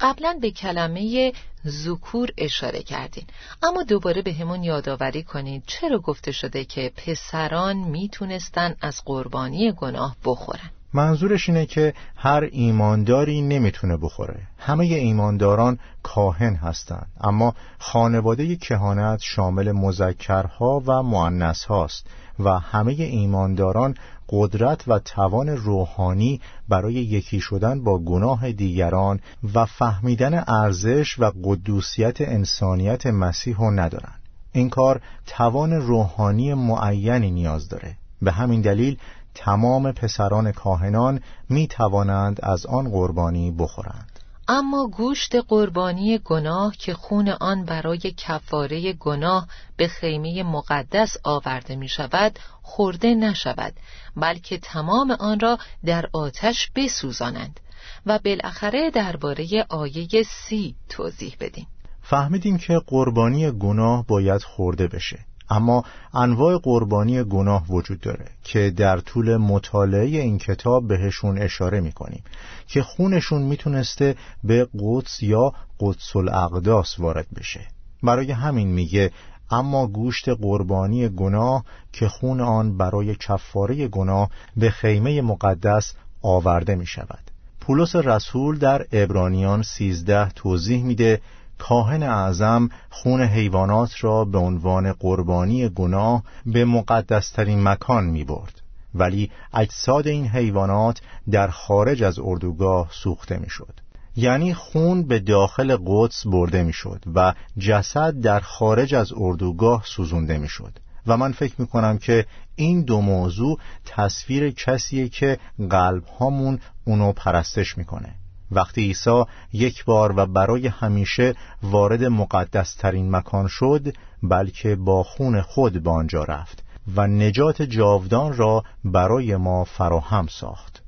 قبلا 0.00 0.38
به 0.40 0.50
کلمه 0.50 1.32
زکور 1.64 2.30
اشاره 2.38 2.82
کردین. 2.82 3.24
اما 3.62 3.82
دوباره 3.82 4.22
به 4.22 4.32
همون 4.32 4.62
یادآوری 4.62 5.22
کنید 5.22 5.62
چرا 5.66 5.98
گفته 5.98 6.32
شده 6.32 6.64
که 6.64 6.92
پسران 6.96 7.76
می‌تونستن 7.76 8.76
از 8.80 9.02
قربانی 9.04 9.72
گناه 9.72 10.16
بخورن. 10.24 10.70
منظورش 10.92 11.48
اینه 11.48 11.66
که 11.66 11.94
هر 12.16 12.48
ایمانداری 12.52 13.42
نمی‌تونه 13.42 13.96
بخوره. 13.96 14.40
همه 14.58 14.84
ایمانداران 14.84 15.78
کاهن 16.02 16.54
هستند 16.54 17.06
اما 17.20 17.54
خانواده 17.78 18.56
کهانت 18.56 19.20
شامل 19.22 19.72
مذکرها 19.72 20.82
و 20.86 21.02
معنس 21.02 21.64
هاست 21.64 22.06
و 22.38 22.58
همه 22.58 22.92
ایمانداران 22.92 23.94
قدرت 24.28 24.88
و 24.88 24.98
توان 24.98 25.48
روحانی 25.48 26.40
برای 26.68 26.94
یکی 26.94 27.40
شدن 27.40 27.84
با 27.84 27.98
گناه 27.98 28.52
دیگران 28.52 29.20
و 29.54 29.64
فهمیدن 29.64 30.44
ارزش 30.46 31.18
و 31.18 31.32
قدوسیت 31.44 32.20
انسانیت 32.20 33.06
مسیح 33.06 33.56
رو 33.56 33.70
ندارن. 33.70 34.14
این 34.52 34.70
کار 34.70 35.00
توان 35.26 35.72
روحانی 35.72 36.54
معینی 36.54 37.30
نیاز 37.30 37.68
داره. 37.68 37.96
به 38.22 38.32
همین 38.32 38.60
دلیل 38.60 38.98
تمام 39.34 39.92
پسران 39.92 40.52
کاهنان 40.52 41.20
می 41.48 41.68
توانند 41.68 42.40
از 42.42 42.66
آن 42.66 42.90
قربانی 42.90 43.50
بخورند. 43.50 44.20
اما 44.48 44.86
گوشت 44.86 45.34
قربانی 45.48 46.18
گناه 46.18 46.76
که 46.76 46.94
خون 46.94 47.28
آن 47.28 47.64
برای 47.64 47.98
کفاره 47.98 48.92
گناه 48.92 49.48
به 49.76 49.88
خیمه 49.88 50.42
مقدس 50.42 51.16
آورده 51.24 51.76
می 51.76 51.88
شود 51.88 52.38
خورده 52.62 53.14
نشود 53.14 53.72
بلکه 54.16 54.58
تمام 54.58 55.10
آن 55.10 55.40
را 55.40 55.58
در 55.84 56.08
آتش 56.12 56.70
بسوزانند. 56.74 57.60
و 58.06 58.18
بالاخره 58.24 58.90
درباره 58.90 59.66
آیه 59.68 60.22
سی 60.22 60.74
توضیح 60.88 61.36
بدیم. 61.40 61.66
فهمیدیم 62.02 62.58
که 62.58 62.80
قربانی 62.86 63.50
گناه 63.50 64.06
باید 64.06 64.42
خورده 64.42 64.88
بشه. 64.88 65.18
اما 65.50 65.84
انواع 66.14 66.58
قربانی 66.62 67.22
گناه 67.22 67.66
وجود 67.68 68.00
داره 68.00 68.26
که 68.44 68.70
در 68.76 69.00
طول 69.00 69.36
مطالعه 69.36 70.06
این 70.06 70.38
کتاب 70.38 70.88
بهشون 70.88 71.38
اشاره 71.38 71.80
می‌کنیم 71.80 72.22
که 72.66 72.82
خونشون 72.82 73.42
می‌تونسته 73.42 74.16
به 74.44 74.68
قدس 74.80 75.22
یا 75.22 75.52
قدس 75.80 76.16
الاقداس 76.16 77.00
وارد 77.00 77.26
بشه. 77.36 77.60
برای 78.02 78.32
همین 78.32 78.68
میگه 78.68 79.10
اما 79.50 79.86
گوشت 79.86 80.28
قربانی 80.28 81.08
گناه 81.08 81.64
که 81.92 82.08
خون 82.08 82.40
آن 82.40 82.76
برای 82.76 83.14
کفاره 83.14 83.88
گناه 83.88 84.30
به 84.56 84.70
خیمه 84.70 85.22
مقدس 85.22 85.94
آورده 86.22 86.74
می 86.74 86.86
شود 86.86 87.30
پولس 87.60 87.96
رسول 87.96 88.58
در 88.58 88.86
ابرانیان 88.92 89.62
سیزده 89.62 90.28
توضیح 90.28 90.84
میده 90.84 91.20
کاهن 91.58 92.02
اعظم 92.02 92.68
خون 92.90 93.22
حیوانات 93.22 93.90
را 94.00 94.24
به 94.24 94.38
عنوان 94.38 94.92
قربانی 94.92 95.68
گناه 95.68 96.22
به 96.46 96.64
مقدسترین 96.64 97.62
مکان 97.62 98.04
می 98.04 98.24
برد 98.24 98.60
ولی 98.94 99.30
اجساد 99.54 100.06
این 100.06 100.26
حیوانات 100.26 101.00
در 101.30 101.48
خارج 101.48 102.02
از 102.02 102.18
اردوگاه 102.18 102.88
سوخته 102.92 103.38
می 103.38 103.50
شد 103.50 103.80
یعنی 104.16 104.54
خون 104.54 105.02
به 105.02 105.18
داخل 105.18 105.76
قدس 105.86 106.26
برده 106.26 106.62
می 106.62 106.72
شد 106.72 107.04
و 107.14 107.34
جسد 107.58 108.20
در 108.20 108.40
خارج 108.40 108.94
از 108.94 109.12
اردوگاه 109.16 109.82
سوزونده 109.86 110.38
می 110.38 110.48
شد 110.48 110.78
و 111.06 111.16
من 111.16 111.32
فکر 111.32 111.54
می 111.58 111.66
کنم 111.66 111.98
که 111.98 112.26
این 112.56 112.82
دو 112.82 113.00
موضوع 113.00 113.58
تصویر 113.84 114.50
کسیه 114.50 115.08
که 115.08 115.38
قلب 115.70 116.04
هامون 116.04 116.60
اونو 116.84 117.12
پرستش 117.12 117.78
می‌کنه. 117.78 118.14
وقتی 118.50 118.82
عیسی 118.82 119.24
یک 119.52 119.84
بار 119.84 120.14
و 120.16 120.26
برای 120.26 120.66
همیشه 120.66 121.34
وارد 121.62 122.04
مقدس 122.04 122.74
ترین 122.74 123.10
مکان 123.10 123.46
شد 123.48 123.94
بلکه 124.22 124.76
با 124.76 125.02
خون 125.02 125.40
خود 125.40 125.82
به 125.82 125.90
آنجا 125.90 126.24
رفت 126.24 126.64
و 126.94 127.06
نجات 127.06 127.62
جاودان 127.62 128.36
را 128.36 128.64
برای 128.84 129.36
ما 129.36 129.64
فراهم 129.64 130.26
ساخت 130.26 130.82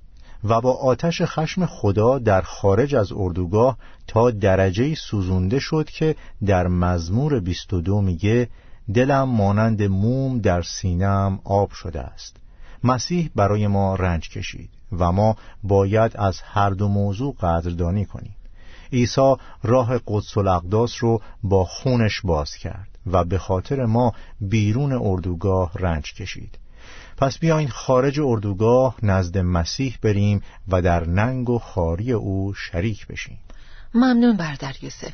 و 0.44 0.60
با 0.60 0.72
آتش 0.72 1.22
خشم 1.22 1.66
خدا 1.66 2.18
در 2.18 2.40
خارج 2.40 2.94
از 2.94 3.12
اردوگاه 3.12 3.78
تا 4.06 4.30
درجه 4.30 4.94
سوزونده 4.94 5.58
شد 5.58 5.90
که 5.90 6.16
در 6.46 6.68
مزمور 6.68 7.40
22 7.40 8.00
میگه 8.00 8.48
دلم 8.94 9.28
مانند 9.28 9.82
موم 9.82 10.38
در 10.38 10.62
سینم 10.62 11.40
آب 11.44 11.70
شده 11.70 12.00
است. 12.00 12.36
مسیح 12.84 13.30
برای 13.34 13.66
ما 13.66 13.94
رنج 13.94 14.28
کشید. 14.28 14.79
و 14.98 15.12
ما 15.12 15.36
باید 15.62 16.16
از 16.16 16.40
هر 16.40 16.70
دو 16.70 16.88
موضوع 16.88 17.34
قدردانی 17.40 18.04
کنیم. 18.04 18.36
عیسی 18.92 19.34
راه 19.62 20.00
قدس 20.06 20.36
الاقداس 20.36 20.92
رو 21.00 21.20
با 21.42 21.64
خونش 21.64 22.20
باز 22.24 22.54
کرد 22.54 22.88
و 23.06 23.24
به 23.24 23.38
خاطر 23.38 23.84
ما 23.84 24.12
بیرون 24.40 24.92
اردوگاه 24.92 25.72
رنج 25.74 26.14
کشید. 26.14 26.58
پس 27.16 27.38
بیاین 27.38 27.68
خارج 27.68 28.20
اردوگاه 28.20 28.96
نزد 29.02 29.38
مسیح 29.38 29.98
بریم 30.02 30.42
و 30.68 30.82
در 30.82 31.06
ننگ 31.06 31.50
و 31.50 31.58
خاری 31.58 32.12
او 32.12 32.54
شریک 32.54 33.06
بشیم. 33.06 33.38
ممنون 33.94 34.36
بردر 34.36 34.74
یوسف. 34.82 35.12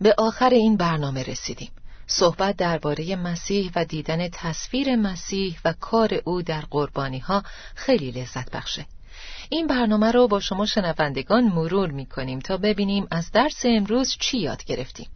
به 0.00 0.14
آخر 0.18 0.50
این 0.50 0.76
برنامه 0.76 1.22
رسیدیم. 1.22 1.70
صحبت 2.06 2.56
درباره 2.56 3.16
مسیح 3.16 3.70
و 3.76 3.84
دیدن 3.84 4.28
تصویر 4.32 4.96
مسیح 4.96 5.58
و 5.64 5.74
کار 5.80 6.20
او 6.24 6.42
در 6.42 6.60
قربانی 6.70 7.18
ها 7.18 7.42
خیلی 7.74 8.10
لذت 8.10 8.50
بخشه. 8.50 8.86
این 9.50 9.66
برنامه 9.66 10.12
رو 10.12 10.28
با 10.28 10.40
شما 10.40 10.66
شنوندگان 10.66 11.44
مرور 11.44 11.90
می 11.90 12.06
کنیم 12.06 12.38
تا 12.38 12.56
ببینیم 12.56 13.06
از 13.10 13.30
درس 13.30 13.62
امروز 13.64 14.16
چی 14.20 14.38
یاد 14.38 14.64
گرفتیم. 14.64 15.08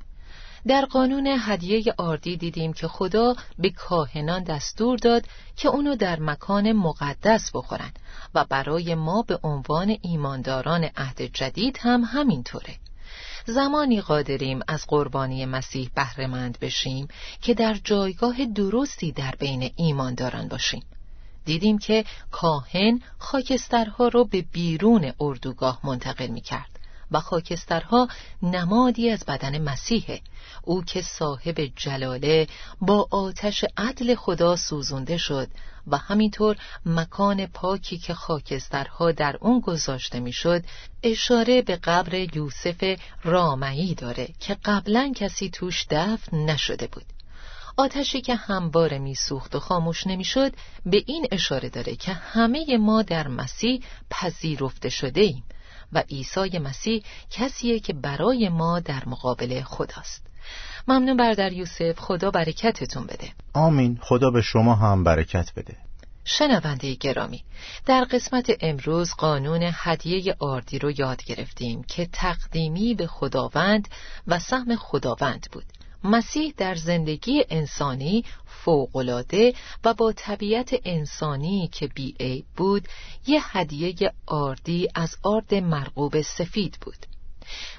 در 0.66 0.84
قانون 0.84 1.36
هدیه 1.40 1.94
آردی 1.98 2.36
دیدیم 2.36 2.72
که 2.72 2.88
خدا 2.88 3.36
به 3.58 3.70
کاهنان 3.70 4.44
دستور 4.44 4.98
داد 4.98 5.24
که 5.56 5.68
اونو 5.68 5.96
در 5.96 6.20
مکان 6.20 6.72
مقدس 6.72 7.50
بخورن 7.54 7.92
و 8.34 8.44
برای 8.44 8.94
ما 8.94 9.22
به 9.22 9.38
عنوان 9.42 9.96
ایمانداران 10.02 10.84
عهد 10.96 11.22
جدید 11.22 11.78
هم 11.80 12.04
همینطوره. 12.04 12.76
زمانی 13.46 14.00
قادریم 14.00 14.60
از 14.68 14.84
قربانی 14.86 15.46
مسیح 15.46 15.90
بهرهمند 15.94 16.58
بشیم 16.60 17.08
که 17.42 17.54
در 17.54 17.74
جایگاه 17.84 18.44
درستی 18.44 19.12
در 19.12 19.34
بین 19.38 19.70
ایمانداران 19.76 20.48
باشیم. 20.48 20.82
دیدیم 21.44 21.78
که 21.78 22.04
کاهن 22.30 23.00
خاکسترها 23.18 24.08
رو 24.08 24.24
به 24.24 24.42
بیرون 24.52 25.12
اردوگاه 25.20 25.80
منتقل 25.84 26.26
می 26.26 26.40
کرد 26.40 26.74
و 27.10 27.20
خاکسترها 27.20 28.08
نمادی 28.42 29.10
از 29.10 29.24
بدن 29.24 29.62
مسیحه. 29.62 30.20
او 30.62 30.84
که 30.84 31.02
صاحب 31.02 31.70
جلاله 31.76 32.46
با 32.80 33.08
آتش 33.10 33.64
عدل 33.76 34.14
خدا 34.14 34.56
سوزونده 34.56 35.16
شد 35.16 35.48
و 35.86 35.96
همینطور 35.96 36.56
مکان 36.86 37.46
پاکی 37.46 37.98
که 37.98 38.14
خاکسترها 38.14 39.12
در 39.12 39.36
اون 39.40 39.60
گذاشته 39.60 40.20
می‌شد 40.20 40.64
اشاره 41.02 41.62
به 41.62 41.76
قبر 41.76 42.36
یوسف 42.36 42.96
رامعی 43.24 43.94
داره 43.94 44.28
که 44.40 44.56
قبلا 44.64 45.12
کسی 45.16 45.50
توش 45.50 45.86
دفن 45.90 46.36
نشده 46.36 46.86
بود. 46.86 47.13
آتشی 47.76 48.20
که 48.20 48.34
همواره 48.34 48.98
میسوخت 48.98 49.54
و 49.54 49.60
خاموش 49.60 50.06
نمی‌شد 50.06 50.52
به 50.86 51.02
این 51.06 51.26
اشاره 51.32 51.68
داره 51.68 51.96
که 51.96 52.12
همه 52.12 52.76
ما 52.76 53.02
در 53.02 53.28
مسیح 53.28 53.82
پذیرفته 54.10 54.88
شده 54.88 55.20
ایم 55.20 55.44
و 55.92 56.02
عیسی 56.10 56.58
مسیح 56.58 57.02
کسیه 57.30 57.80
که 57.80 57.92
برای 57.92 58.48
ما 58.48 58.80
در 58.80 59.02
مقابل 59.06 59.62
خداست. 59.62 60.26
ممنون 60.88 61.16
بردر 61.16 61.52
یوسف. 61.52 61.98
خدا 61.98 62.30
برکتتون 62.30 63.06
بده. 63.06 63.32
آمین. 63.52 63.98
خدا 64.02 64.30
به 64.30 64.42
شما 64.42 64.74
هم 64.74 65.04
برکت 65.04 65.50
بده. 65.56 65.76
شنونده 66.24 66.94
گرامی 66.94 67.44
در 67.86 68.04
قسمت 68.04 68.50
امروز 68.60 69.14
قانون 69.14 69.70
هدیه 69.72 70.36
آردی 70.38 70.78
رو 70.78 70.90
یاد 70.90 71.24
گرفتیم 71.24 71.82
که 71.82 72.08
تقدیمی 72.12 72.94
به 72.94 73.06
خداوند 73.06 73.88
و 74.26 74.38
سهم 74.38 74.76
خداوند 74.76 75.46
بود. 75.52 75.64
مسیح 76.04 76.54
در 76.56 76.74
زندگی 76.74 77.44
انسانی 77.50 78.24
فوقلاده 78.46 79.54
و 79.84 79.94
با 79.94 80.12
طبیعت 80.12 80.74
انسانی 80.84 81.68
که 81.72 81.86
بیعیب 81.86 82.44
بود 82.56 82.88
یه 83.26 83.56
هدیه 83.56 84.12
آردی 84.26 84.88
از 84.94 85.16
آرد 85.22 85.54
مرغوب 85.54 86.22
سفید 86.22 86.78
بود. 86.80 87.06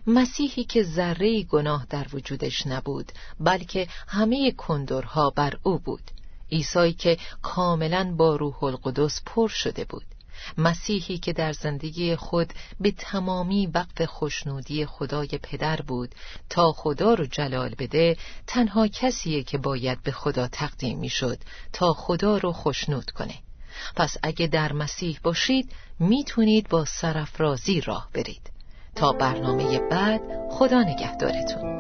مسیحی 0.08 0.64
که 0.64 0.84
ذره 0.84 1.44
گناه 1.44 1.86
در 1.90 2.08
وجودش 2.14 2.68
نبود 2.68 3.12
بلکه 3.40 3.88
همه 4.08 4.52
کندرها 4.52 5.30
بر 5.30 5.54
او 5.64 5.80
بود. 5.80 6.12
عیسی 6.52 6.94
که 6.94 7.18
کاملا 7.42 8.16
با 8.18 8.36
روح 8.36 8.64
القدس 8.64 9.22
پر 9.26 9.48
شده 9.48 9.86
بود. 9.86 10.15
مسیحی 10.58 11.18
که 11.18 11.34
در 11.34 11.54
زندگی 11.54 12.16
خود 12.16 12.54
به 12.80 12.92
تمامی 12.92 13.68
وقف 13.68 14.02
خوشنودی 14.02 14.86
خدای 14.86 15.28
پدر 15.44 15.82
بود 15.82 16.16
تا 16.50 16.72
خدا 16.72 17.14
رو 17.14 17.26
جلال 17.26 17.76
بده 17.78 18.18
تنها 18.48 18.88
کسیه 18.88 19.44
که 19.44 19.58
باید 19.58 20.04
به 20.04 20.12
خدا 20.12 20.48
تقدیم 20.48 21.00
می‌شد 21.00 21.38
تا 21.74 21.94
خدا 21.94 22.38
رو 22.38 22.52
خوشنود 22.52 23.12
کنه. 23.12 23.36
پس 23.96 24.18
اگه 24.24 24.48
در 24.48 24.74
مسیح 24.74 25.20
باشید 25.24 25.72
می‌تونید 26.00 26.70
با 26.70 26.86
سرفرازی 26.86 27.82
راه 27.82 28.10
برید. 28.14 28.52
تا 28.96 29.12
برنامه 29.12 29.80
بعد 29.80 30.22
خدا 30.52 30.84
نگهدارتون. 30.84 31.76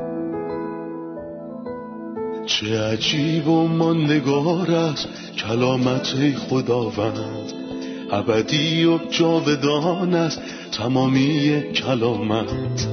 چه 2.45 2.81
عجیب 2.81 3.47
و 3.47 3.67
ماندگار 3.67 4.71
است 4.71 5.07
کلامت 5.37 6.35
خداوند. 6.37 7.64
ابدی 8.11 8.85
و 8.85 8.97
جاودان 9.09 10.13
است 10.13 10.41
تمامی 10.71 11.63
کلامت. 11.75 12.87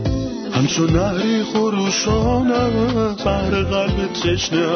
همچون 0.52 0.90
نهری 0.90 1.42
خروشان 1.42 2.52
است 2.52 3.24
بر 3.24 3.50
قلب 3.50 4.12
تشنه 4.12 4.66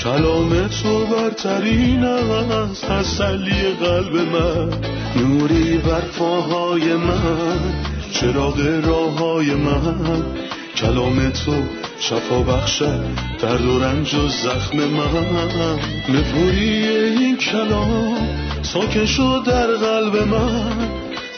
کلام 0.00 0.68
تو 0.68 1.06
برترین 1.06 2.04
است 2.04 2.84
تسلی 2.86 3.68
قلب 3.80 4.14
من. 4.14 4.70
نوری 5.16 5.78
بر 5.78 6.00
پاهای 6.00 6.94
من 6.94 7.58
چراغ 8.12 8.60
راه 8.84 9.18
های 9.18 9.54
من. 9.54 10.22
کلام 10.76 11.30
تو 11.30 11.52
شفا 12.00 12.38
بخشد 12.42 13.04
درد 13.42 13.64
و 13.64 13.78
رنج 13.78 14.14
و 14.14 14.28
زخم 14.28 14.76
من. 14.76 15.78
نپوری 16.08 16.88
این 16.88 17.36
کلام 17.36 18.51
ساکن 18.62 19.06
شد 19.06 19.42
در 19.46 19.66
قلب 19.66 20.16
من. 20.16 20.88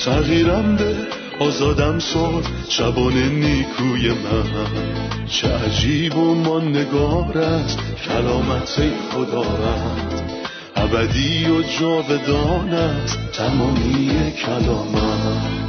تغییرم 0.00 0.76
به 0.76 0.96
آزادم 1.40 1.98
ساد 1.98 2.46
شبان 2.68 3.12
نیکوی 3.12 4.10
من. 4.10 5.26
چه 5.26 5.48
عجیب 5.48 6.16
و 6.16 6.34
ماندگار 6.34 7.38
است 7.38 7.78
کلامت 8.08 8.82
خداوند 9.12 10.22
ابدی 10.76 11.46
و 11.46 11.62
جاودان 11.62 12.90
تمامی 13.32 14.32
کلامت. 14.46 15.63